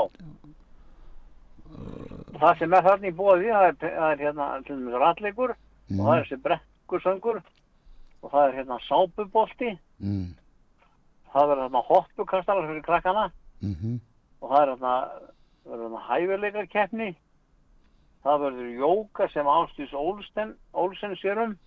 Það 2.40 2.60
sem 2.60 2.74
er 2.76 2.86
þarna 2.86 3.10
í 3.10 3.16
bóði, 3.16 3.48
það 3.52 3.66
er, 3.70 3.78
það 3.82 4.12
er 4.12 4.22
hérna 4.26 4.50
dæmis 4.68 5.00
ratleikur 5.02 5.54
og 5.56 6.04
það 6.04 6.12
er 6.14 6.22
þessi 6.28 6.38
brekkursöngur 6.46 7.40
og 7.40 8.32
það 8.34 8.44
er 8.44 8.54
hérna 8.60 8.78
sápubolti, 8.86 9.72
mm, 10.04 10.28
það 11.34 11.50
verður 11.52 11.64
hérna 11.66 11.82
hoppukastalar 11.90 12.70
fyrir 12.70 12.86
krakkana 12.86 13.26
mm 13.64 13.98
og 14.40 14.48
það 14.54 14.62
er 14.62 14.70
hérna, 14.72 14.94
verður 15.68 15.82
hérna 15.84 16.02
hæfileikarkeppni, 16.08 17.10
það 18.24 18.42
verður 18.44 18.70
jóka 18.80 19.28
sem 19.34 19.48
Ástís 19.48 19.94
Olsen, 19.94 20.56
Olsen 20.74 21.16
sérum 21.22 21.58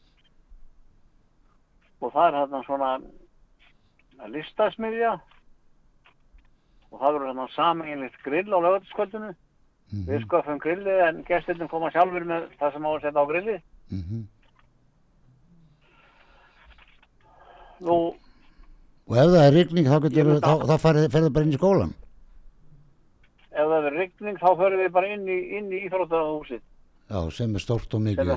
og 2.03 2.13
það 2.13 2.27
er 2.29 2.39
hérna 2.41 2.61
svona 2.67 2.91
listasmiðja 4.33 5.13
og 6.93 7.01
það 7.01 7.15
verður 7.17 7.29
hérna 7.31 7.47
sameigilegt 7.55 8.23
grill 8.27 8.53
á 8.53 8.59
lögatiskvöldinu. 8.67 9.31
Mhm. 9.93 10.05
Við 10.09 10.23
sköfum 10.27 10.59
grillið 10.61 11.01
en 11.09 11.25
gestirnum 11.29 11.69
koma 11.69 11.91
sjálfur 11.93 12.25
með 12.25 12.49
það 12.61 12.73
sem 12.73 12.87
á 12.87 12.91
að 12.93 13.01
setja 13.03 13.21
á 13.23 13.31
grillið. 13.31 13.61
mm 13.93 14.23
Nú, 17.83 17.95
og 19.11 19.17
ef 19.19 19.27
það 19.33 19.43
er 19.43 19.55
rigning 19.57 19.87
þá, 19.91 19.97
þá, 19.99 20.41
það- 20.45 20.61
þá 20.71 20.75
farið, 20.85 21.07
ferðu 21.11 21.31
bara 21.35 21.45
inn 21.49 21.53
í 21.53 21.59
skólan. 21.59 21.95
Ef 23.63 23.69
það 23.73 23.87
er 23.91 23.97
rigning 23.99 24.39
þá 24.43 24.49
förum 24.61 24.81
við 24.83 24.91
bara 24.93 25.13
inn 25.15 25.27
í, 25.29 25.39
í 25.59 25.87
íþróttahúsið 25.89 26.61
Já, 27.13 27.21
sem 27.31 27.55
er 27.55 27.61
stórt 27.61 27.95
og 27.95 28.01
mikið. 28.01 28.31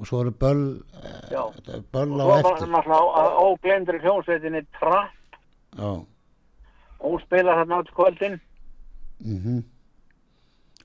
Og 0.00 0.06
svo 0.08 0.20
eru 0.24 0.30
böll, 0.32 0.82
Já. 1.30 1.42
eh, 1.68 1.80
böll 1.92 2.12
Og 2.12 2.20
á 2.20 2.24
svo 2.24 2.28
var 2.28 2.38
eftir. 2.40 2.68
náttúrulega 2.68 3.20
á 3.20 3.24
óglemdri 3.44 3.98
hljómsveitinni 4.00 4.62
Trapp 4.78 5.12
Já. 5.76 5.90
og 7.00 7.10
hún 7.12 7.20
spilar 7.20 7.56
þarna 7.60 7.78
átt 7.82 7.92
kvöldin. 7.94 8.40
Mm 9.24 9.64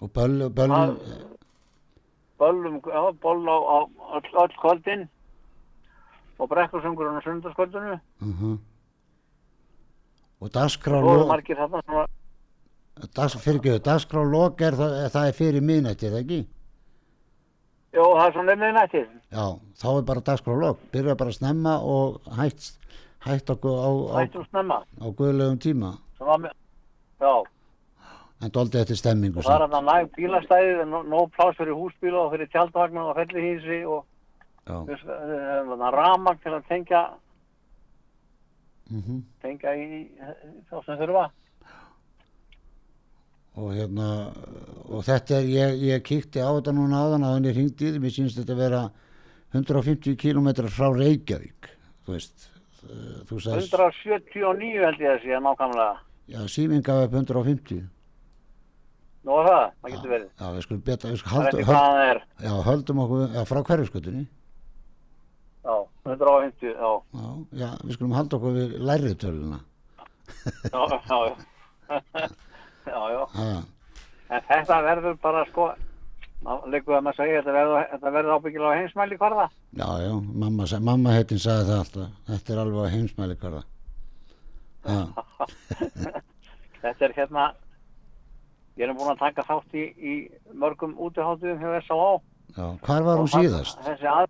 Og 0.01 0.09
böll, 0.13 0.49
böll, 0.49 0.69
Það- 0.69 0.99
Böllum, 2.39 2.81
já, 2.83 3.11
boll 3.21 3.47
á, 3.47 3.55
á 3.55 3.77
öll, 4.19 4.55
kvöldin 4.59 5.07
og 6.39 6.49
brekkursöngurinn 6.49 7.15
á 7.15 7.21
sundarskvöldinu. 7.23 7.99
uh 8.21 8.57
og 10.45 10.51
dagskrá 10.53 10.99
Svo 11.01 11.11
eru 11.13 11.21
lok, 11.23 11.29
margir 11.31 11.57
þarna 11.59 11.81
svona, 11.85 12.05
dags, 13.17 13.35
fyrirgjöðu, 13.43 13.81
dagskrá 13.85 14.23
lok 14.31 14.61
er 14.67 14.77
það, 14.77 14.93
það 15.15 15.29
er 15.31 15.37
fyrir 15.39 15.65
miðnætti, 15.65 16.05
er 16.09 16.13
það 16.15 16.21
ekki? 16.25 16.39
já, 17.95 18.03
það 18.03 18.25
er 18.27 18.33
svona 18.35 18.51
nefnir 18.53 18.73
nættið. 18.75 19.07
Já, 19.31 19.45
þá 19.81 19.87
er 19.95 20.05
bara 20.11 20.23
dagskrá 20.29 20.55
lok, 20.61 20.79
byrja 20.93 21.15
bara 21.19 21.31
snemma 21.35 21.75
og 21.81 22.21
hætt, 22.37 22.69
hætt 23.25 23.49
á, 23.51 23.55
á, 23.55 23.89
á, 24.11 24.17
á 25.01 25.07
guðlegum 25.15 25.59
tíma. 25.63 25.93
Með- 26.19 26.51
Já, 27.21 27.33
en 28.43 28.51
doldi 28.51 28.77
eftir 28.81 28.97
stemmingu 28.99 29.39
og 29.39 29.45
það 29.47 29.61
er 29.63 29.71
hann 29.71 29.85
næg 29.87 30.09
bílastæði, 30.17 30.73
nóg 31.07 31.29
pláss 31.31 31.55
fyrir 31.57 31.73
húsbíla 31.79 32.25
og 32.25 32.33
fyrir 32.35 32.49
tjaldvagnar 32.51 33.13
og 33.13 33.15
fellihýsi 33.21 33.79
og 33.87 34.03
Já, 34.67 34.81
þannig 34.83 35.93
ramag 35.95 36.39
til 36.43 36.51
að 36.57 36.67
tengja, 36.67 37.01
mhm. 38.91 39.23
tengja 39.41 39.73
í 39.75 40.05
þá 40.69 40.77
sem 40.85 40.99
þurfa. 41.01 41.25
og 43.55 43.71
hérna 43.71 44.07
og 44.91 45.03
þetta 45.07 45.37
er, 45.39 45.45
ég, 45.47 45.77
ég 45.87 46.03
kíkti 46.03 46.43
á 46.43 46.51
þetta 46.57 46.73
núna 46.75 47.05
áðan 47.05 47.23
að 47.23 47.35
henni 47.37 47.53
hringdi, 47.55 47.93
mér 48.03 48.11
sínst 48.11 48.39
þetta 48.41 48.57
vera 48.59 48.81
150 49.55 50.17
km 50.19 50.49
frá 50.67 50.89
Reykjavík 50.91 51.69
þú 52.05 52.17
veist 52.17 52.49
eh, 52.83 53.23
þú 53.29 53.39
sagðist, 53.39 53.73
179 53.73 54.83
held 54.83 55.03
ég 55.05 55.13
að 55.13 55.21
sé 55.23 55.39
nákvæmlega. 55.39 55.99
já, 56.35 56.39
síminn 56.51 56.83
gaf 56.85 57.05
upp 57.07 57.19
150 57.23 57.85
Nú 59.25 59.39
er 59.41 59.47
það, 59.49 59.63
það 59.81 59.93
getur 59.95 60.11
verið. 60.13 60.27
já, 60.37 60.47
við 60.53 60.65
skulum 60.67 60.81
beta, 60.85 61.09
við 61.09 61.21
skulum 61.23 61.37
hvað 61.39 61.69
höld, 61.71 62.25
já, 62.43 62.51
höldum 62.67 62.99
okkur 63.05 63.23
já, 63.33 63.41
frá 63.49 63.61
hverjuskutunni 63.71 64.25
Já, 64.25 64.44
150, 66.05 66.67
já. 66.69 66.91
já, 67.19 67.29
já, 67.61 67.69
við 67.83 67.95
skulum 67.97 68.13
halda 68.17 68.37
okkur 68.37 68.53
við 68.59 68.75
lærri 68.85 69.15
töluna 69.21 69.59
Já, 70.65 70.81
já, 70.89 70.99
já. 71.89 72.29
já, 72.85 73.01
já. 73.13 73.57
En 74.29 74.41
þetta 74.49 74.77
verður 74.85 75.15
bara 75.21 75.43
sko, 75.49 75.67
líkuð 76.69 76.95
að 76.97 77.03
maður 77.05 77.17
segja, 77.19 77.41
þetta 77.41 77.53
verður, 77.55 78.11
verður 78.17 78.35
ábyggilega 78.35 78.79
heimsmæli 78.79 79.17
hvarða. 79.21 79.45
já, 79.77 79.87
já, 80.05 80.13
mamma, 80.43 80.67
mamma 80.89 81.13
heitin 81.15 81.41
sagði 81.41 81.65
það 81.69 81.79
alltaf 81.83 82.07
þetta 82.29 82.53
er 82.55 82.61
alveg 82.65 82.93
heimsmæli 82.95 83.37
hverða 83.41 83.63
Þetta 86.85 87.05
er 87.07 87.13
hérna, 87.17 87.43
ég 88.77 88.85
er 88.85 88.93
búin 88.93 89.09
að 89.15 89.21
taka 89.23 89.45
þátt 89.47 89.73
í, 89.73 89.85
í 89.97 90.13
mörgum 90.53 90.93
útiháttuðum 91.01 91.61
hjá 91.63 91.79
S.A.A. 91.81 92.11
já, 92.53 92.65
hvar 92.85 93.05
var 93.07 93.21
hún 93.23 93.31
síðast 93.33 93.81
Þessi 93.87 94.05
að, 94.11 94.27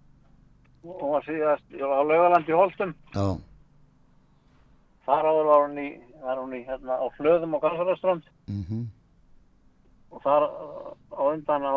hún 0.86 1.12
var 1.16 1.24
síðast 1.26 1.66
á 1.82 2.00
Laugalandi 2.06 2.52
Holstum. 2.56 2.94
já, 3.16 3.28
Þar 5.06 5.26
áður 5.30 5.46
var 5.52 5.64
hún 5.68 5.78
í, 5.84 5.90
var 6.24 6.38
hún 6.42 6.54
í 6.58 6.62
hérna 6.66 6.96
á 6.98 7.06
Flöðum 7.18 7.54
og 7.58 7.62
Galsaraströnd 7.66 8.24
mhm 8.48 8.86
og 10.16 10.22
þar 10.24 10.46
á 11.12 11.22
undan 11.28 11.66
á 11.68 11.74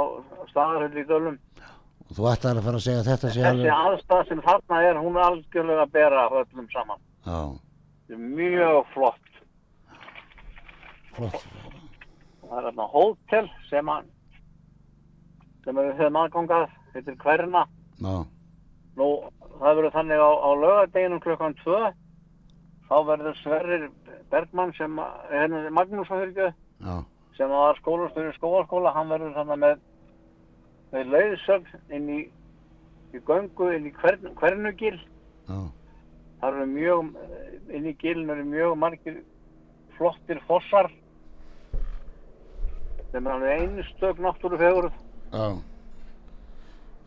staðarhulli 0.52 1.02
í 1.02 1.06
Dölum. 1.08 1.38
og 2.08 2.12
þú 2.16 2.26
ætlar 2.30 2.60
að 2.60 2.66
fara 2.68 2.78
að 2.78 2.84
segja 2.86 3.00
að 3.02 3.08
þetta 3.10 3.30
sé 3.34 3.40
Þessi 3.40 3.48
alveg 3.50 3.72
aðstæð 3.74 4.28
sem 4.28 4.42
þarna 4.46 4.82
er, 4.88 5.00
hún 5.02 5.16
er 5.18 5.24
algjörlega 5.26 5.82
að 5.82 5.92
bera 5.96 6.28
öllum 6.40 6.68
saman. 6.72 7.00
já, 7.26 7.40
Þetta 8.06 8.14
er 8.14 8.22
mjög 8.38 8.86
flott. 8.94 9.32
flott 11.16 11.42
Það 12.48 12.56
er 12.60 12.68
þarna 12.68 12.86
hótel 12.94 13.50
sem 13.68 13.90
að 13.92 14.06
sem 15.66 15.76
við 15.76 15.90
höfum 15.98 16.16
aðgangað, 16.22 16.70
þetta 16.94 17.10
er 17.12 17.18
hverna. 17.26 17.64
já, 18.00 18.14
Nú, 18.98 19.08
það 19.58 19.76
verður 19.78 19.94
þannig 19.94 20.22
á, 20.22 20.30
á 20.42 20.50
lögadeginum 20.62 21.22
klukkan 21.22 21.54
2 21.64 21.82
þá 22.88 22.96
verður 23.10 23.36
Sverrir 23.42 23.84
Bergmann 24.32 24.72
sem 24.78 24.98
er 24.98 25.36
hérna 25.36 25.70
Magnús 25.76 26.10
að 26.10 26.24
hyrkju 26.24 26.48
já, 26.48 26.96
sem 27.36 27.52
var 27.52 27.78
skólastur 27.78 28.30
í 28.30 28.34
skólaskóla, 28.36 28.94
hann 28.96 29.12
verður 29.12 29.36
þannig 29.36 29.62
með 29.64 29.86
með 30.88 31.10
leiðsögn 31.12 31.94
inn 31.94 32.10
í 32.10 32.20
í 33.14 33.20
göngu 33.24 33.70
inn 33.72 33.88
í 33.88 33.94
hvern, 33.96 34.32
hvernugil. 34.38 34.96
Það 35.48 36.48
eru 36.48 36.66
mjög 36.70 37.74
inn 37.74 37.88
í 37.88 37.94
gilin 38.00 38.32
eru 38.32 38.44
mjög 38.46 38.76
margir 38.78 39.22
flottir 39.96 40.40
fossar. 40.46 40.90
Sem 43.12 43.26
er 43.26 43.34
alveg 43.34 43.64
einstök 43.64 44.20
náttúrufegurð. 44.22 44.94
Já, 45.32 45.46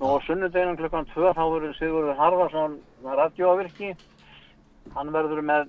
og 0.02 0.16
á 0.18 0.26
sunnudeginum 0.26 0.78
klukkan 0.80 1.06
2 1.14 1.32
þá 1.38 1.42
verður 1.54 1.76
Sigurður 1.78 2.18
Harfarsson 2.18 2.80
radiovirki 3.06 3.92
hann 4.96 5.12
verður 5.14 5.42
með, 5.46 5.68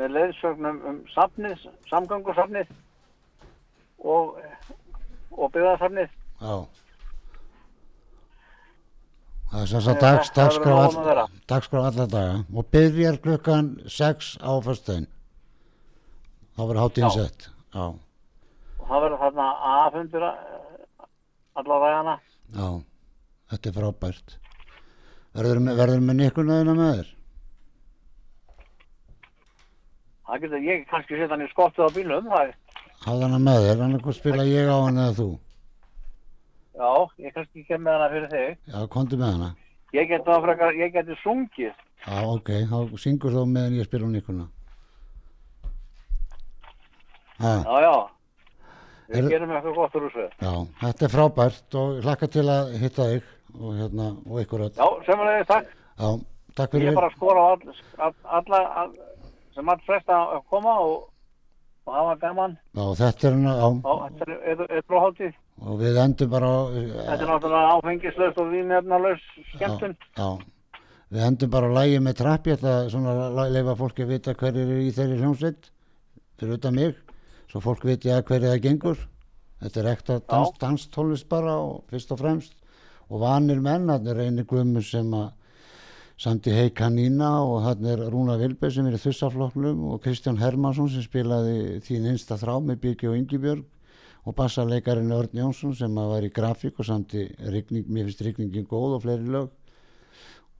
með 0.00 0.14
leiðsögnum 0.16 0.80
um 0.90 0.98
safnið, 1.14 1.62
samgangusafnið 1.90 2.72
og, 4.02 4.36
og 5.36 5.52
byggðarsafnið 5.54 6.08
já. 6.10 6.54
Það 9.50 9.62
er 9.64 9.70
sem 9.72 9.80
sagt 9.82 9.96
Eh, 9.96 10.02
dags, 10.04 10.28
þetta 10.30 10.42
verður 10.42 10.58
dagskrá, 10.60 10.70
nóg 10.70 10.74
um 10.74 10.82
að 10.82 10.98
all, 11.00 11.06
vera. 11.10 11.24
dagskrá 11.52 11.80
alla 11.88 12.06
daga 12.10 12.34
og 12.60 12.66
byrjar 12.74 13.16
klukkan 13.24 13.70
6 13.90 14.28
á 14.46 14.52
föstudaginn. 14.62 15.08
Þá 16.54 16.60
verður 16.68 16.82
hátíðin 16.84 17.10
Já. 17.10 17.16
sett. 17.16 17.48
Já, 17.74 17.86
og 18.78 18.86
það 18.90 19.02
verður 19.06 19.20
þarna 19.24 19.46
aðfundur 19.72 20.26
alla 21.60 21.78
ræðana 21.82 22.14
já, 22.54 22.68
þetta 23.50 23.70
er 23.70 23.76
frábært. 23.78 24.36
Verður, 25.34 25.60
verður 25.78 26.00
með 26.08 26.16
nikkunnaðina 26.24 26.74
með 26.78 26.92
þér? 27.00 27.10
það 30.30 30.42
getur 30.44 30.62
ég 30.62 30.82
kannski 30.90 31.16
setja 31.18 31.30
hann 31.34 31.42
í 31.42 31.48
skottið 31.50 31.86
á 31.86 31.94
bílum 31.94 32.26
það 32.30 32.42
er, 32.48 32.56
Hafði 33.00 33.24
hana 33.26 33.38
með 33.42 33.62
þér, 33.64 33.80
annað 33.86 34.02
spila 34.14 34.44
ég 34.46 34.68
á 34.70 34.76
hana 34.84 35.06
eða 35.08 35.16
þú. 35.16 35.28
já, 36.80 36.90
ég 37.24 37.34
kannski 37.34 37.64
kem 37.66 37.82
með 37.82 37.96
hana 37.96 38.08
fyrir 38.12 38.28
þig 38.34 38.74
Já, 38.74 38.78
komdu 38.94 39.18
með 39.18 39.32
hana. 39.34 39.48
ég 39.96 40.08
geti 40.12 40.30
geti 40.94 41.16
sungið 41.24 41.72
Já, 42.06 42.20
ok, 42.30 42.48
þá 42.70 42.76
syngur 43.02 43.34
þú 43.34 43.42
meðan 43.50 43.74
ég 43.76 43.84
spila 43.90 44.06
nikkuna. 44.08 44.46
Ha, 47.40 47.50
já, 47.64 47.80
já 47.84 47.96
við 49.10 49.18
Er- 49.24 49.28
gerum 49.34 49.50
eitthvað 49.50 49.74
gott 49.74 49.94
úr 49.98 50.06
þessu 50.06 50.28
já, 50.46 50.52
þetta 50.84 51.04
er 51.08 51.12
frábært 51.16 51.74
og 51.80 52.00
hlakka 52.04 52.28
til 52.30 52.46
að 52.46 52.72
hitta 52.78 53.08
þig 53.10 53.22
og 53.58 53.74
hérna, 53.78 54.08
og 54.26 54.40
ykkur 54.44 54.66
öll. 54.66 54.74
já, 54.76 54.88
semulegis 55.06 55.46
takk. 55.46 55.66
Já, 55.98 56.10
takk 56.56 56.74
ég 56.74 56.80
fyrir. 56.80 56.88
er 56.92 56.98
bara 57.00 57.10
að 57.10 57.16
skora 57.16 57.40
á 57.40 57.48
all, 57.50 57.74
all, 57.98 58.14
alla 58.38 58.60
all, 58.82 58.92
sem 59.54 59.68
allt 59.68 59.86
flesta 59.86 60.18
að 60.36 60.42
koma 60.50 60.74
og, 60.80 61.08
og 61.86 61.94
hafa 61.94 62.16
gaman. 62.24 62.58
Já, 62.74 62.84
þetta 63.02 63.28
er 63.28 63.32
hérna, 63.36 63.54
já, 63.60 63.68
á 63.84 63.92
þetta 64.06 64.30
er 64.30 64.66
eitthvað 64.78 65.34
og 65.60 65.76
við 65.80 65.98
endum 66.00 66.30
bara 66.32 66.48
á, 66.48 66.58
þetta 66.72 67.18
er 67.18 67.28
náttúrulega 67.28 67.74
áfengislaust 67.76 68.38
og 68.40 68.48
vínefnalaus 68.54 69.26
skemmtun. 69.52 69.96
Já, 70.16 70.28
við 71.12 71.26
endum 71.26 71.52
bara 71.52 71.68
á 71.68 71.76
lægi 71.80 72.00
með 72.00 72.16
trapp, 72.22 72.48
ég 72.48 72.56
ætla 72.56 72.76
að 72.78 72.90
svona 72.94 73.14
la- 73.36 73.48
leifa 73.52 73.76
fólki 73.76 74.06
að 74.06 74.12
vita 74.14 74.34
hverju 74.34 74.64
eru 74.64 74.78
í 74.80 74.94
þeirri 74.96 75.18
hljómsveit, 75.20 75.70
fyrir 76.40 76.56
utan 76.56 76.74
mig, 76.74 76.96
svo 77.50 77.60
fólk 77.60 77.84
viti 77.84 78.08
að 78.08 78.24
hverju 78.30 78.48
það 78.48 78.62
gengur. 78.68 79.06
Þetta 79.60 79.80
er 79.80 79.90
ekta 79.92 80.20
dans, 80.24 80.52
danstólist 80.56 81.28
bara 81.28 81.58
og 81.60 81.84
fyrst 81.92 82.12
og 82.14 82.22
fremst 82.22 82.54
og 83.10 83.22
vanir 83.24 83.60
menn, 83.62 83.90
þannig 83.90 84.14
er 84.14 84.24
eini 84.26 84.46
guðmur 84.48 84.86
sem 84.86 85.10
að 85.18 85.28
samti 86.20 86.52
Hei 86.52 86.70
Kanína 86.76 87.30
og 87.42 87.62
hann 87.64 87.86
er 87.88 88.02
Rúna 88.12 88.36
Vilberg 88.38 88.74
sem 88.74 88.86
er 88.86 88.98
í 88.98 89.00
þussafloknum 89.00 89.86
og 89.90 90.02
Kristján 90.04 90.38
Hermansson 90.40 90.90
sem 90.92 91.04
spilaði 91.04 91.80
þín 91.86 92.10
einsta 92.12 92.36
þrá 92.40 92.58
með 92.60 92.82
Birgi 92.82 93.08
og 93.08 93.16
Ingibjörg 93.16 93.64
og 94.28 94.36
bassarleikarinn 94.36 95.14
Örn 95.16 95.40
Jónsson 95.40 95.72
sem 95.76 95.96
að 95.96 96.10
var 96.12 96.26
í 96.26 96.32
grafík 96.36 96.80
og 96.80 96.86
samti 96.86 97.24
rigning, 97.52 97.88
mér 97.88 98.10
finnst 98.10 98.20
rigningin 98.26 98.68
góð 98.68 98.98
og 98.98 99.04
fleiri 99.06 99.32
lög. 99.32 99.48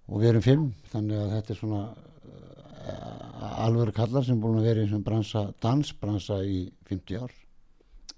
Og 0.09 0.23
við 0.23 0.31
erum 0.31 0.47
fimm 0.47 0.65
þannig 0.91 1.21
að 1.21 1.35
þetta 1.37 1.53
er 1.53 1.61
svona 1.61 1.83
uh, 1.93 3.63
alvöru 3.67 3.95
kallar 3.95 4.27
sem 4.27 4.41
búin 4.41 4.59
að 4.63 4.71
vera 4.71 4.81
í 4.81 4.89
þessum 4.89 5.05
bransa, 5.07 5.45
dansbransa 5.63 6.41
í 6.43 6.63
50 6.89 7.21
ár. 7.21 7.37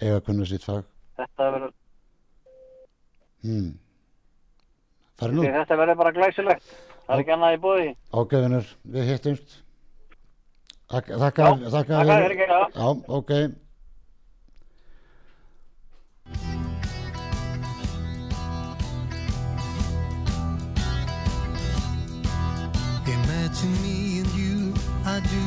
Að 0.02 0.22
kunna 0.26 0.46
sitt 0.48 0.64
fag. 0.64 0.86
Þetta 1.18 1.48
verður 1.56 1.74
hmm. 3.42 3.72
Þetta 5.30 5.76
verður 5.80 5.98
bara 6.02 6.12
glæsilegt. 6.16 6.62
Það 7.06 7.14
er 7.16 7.22
ekki 7.24 7.34
annað 7.34 7.54
í 7.56 7.60
búði 7.62 7.88
ágæðunar 8.14 8.70
við 8.96 9.10
hittumst. 9.12 9.58
Þakka, 10.92 11.18
þakka, 11.22 11.42
Já, 11.42 11.70
þakka, 11.72 11.98
þakka 11.98 12.16
þér 12.22 12.34
já. 12.46 12.88
ok. 13.18 13.32
Imagine 23.06 23.82
me 23.82 24.18
and 24.20 24.32
you, 24.34 24.74
I 25.04 25.20
do. 25.20 25.44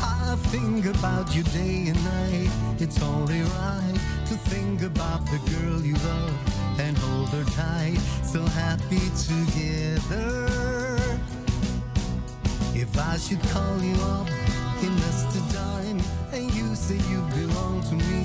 I 0.00 0.36
think 0.50 0.86
about 0.86 1.34
you 1.34 1.42
day 1.44 1.88
and 1.88 2.04
night. 2.04 2.50
It's 2.80 3.00
only 3.02 3.42
right 3.42 4.13
think 4.50 4.82
about 4.82 5.24
the 5.26 5.38
girl 5.52 5.80
you 5.80 5.94
love 5.94 6.80
and 6.80 6.96
hold 6.98 7.28
her 7.30 7.44
tight. 7.44 7.98
So 8.22 8.42
happy 8.42 9.04
together. 9.28 10.48
If 12.74 12.98
I 12.98 13.16
should 13.16 13.42
call 13.54 13.76
you 13.82 13.94
up, 14.16 14.28
invest 14.82 15.36
a 15.36 15.52
dime, 15.52 16.00
and 16.32 16.52
you 16.54 16.74
say 16.74 16.98
you 17.10 17.20
belong 17.38 17.82
to 17.90 17.94
me, 17.94 18.22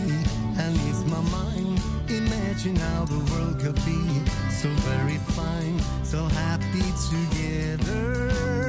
and 0.57 0.75
ease 0.87 1.05
my 1.05 1.21
mind. 1.29 1.79
Imagine 2.09 2.75
how 2.75 3.05
the 3.05 3.19
world 3.31 3.59
could 3.59 3.79
be 3.85 4.01
so 4.51 4.69
very 4.89 5.19
fine, 5.37 5.79
so 6.03 6.25
happy 6.25 6.87
together. 7.09 8.68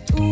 tout. 0.00 0.31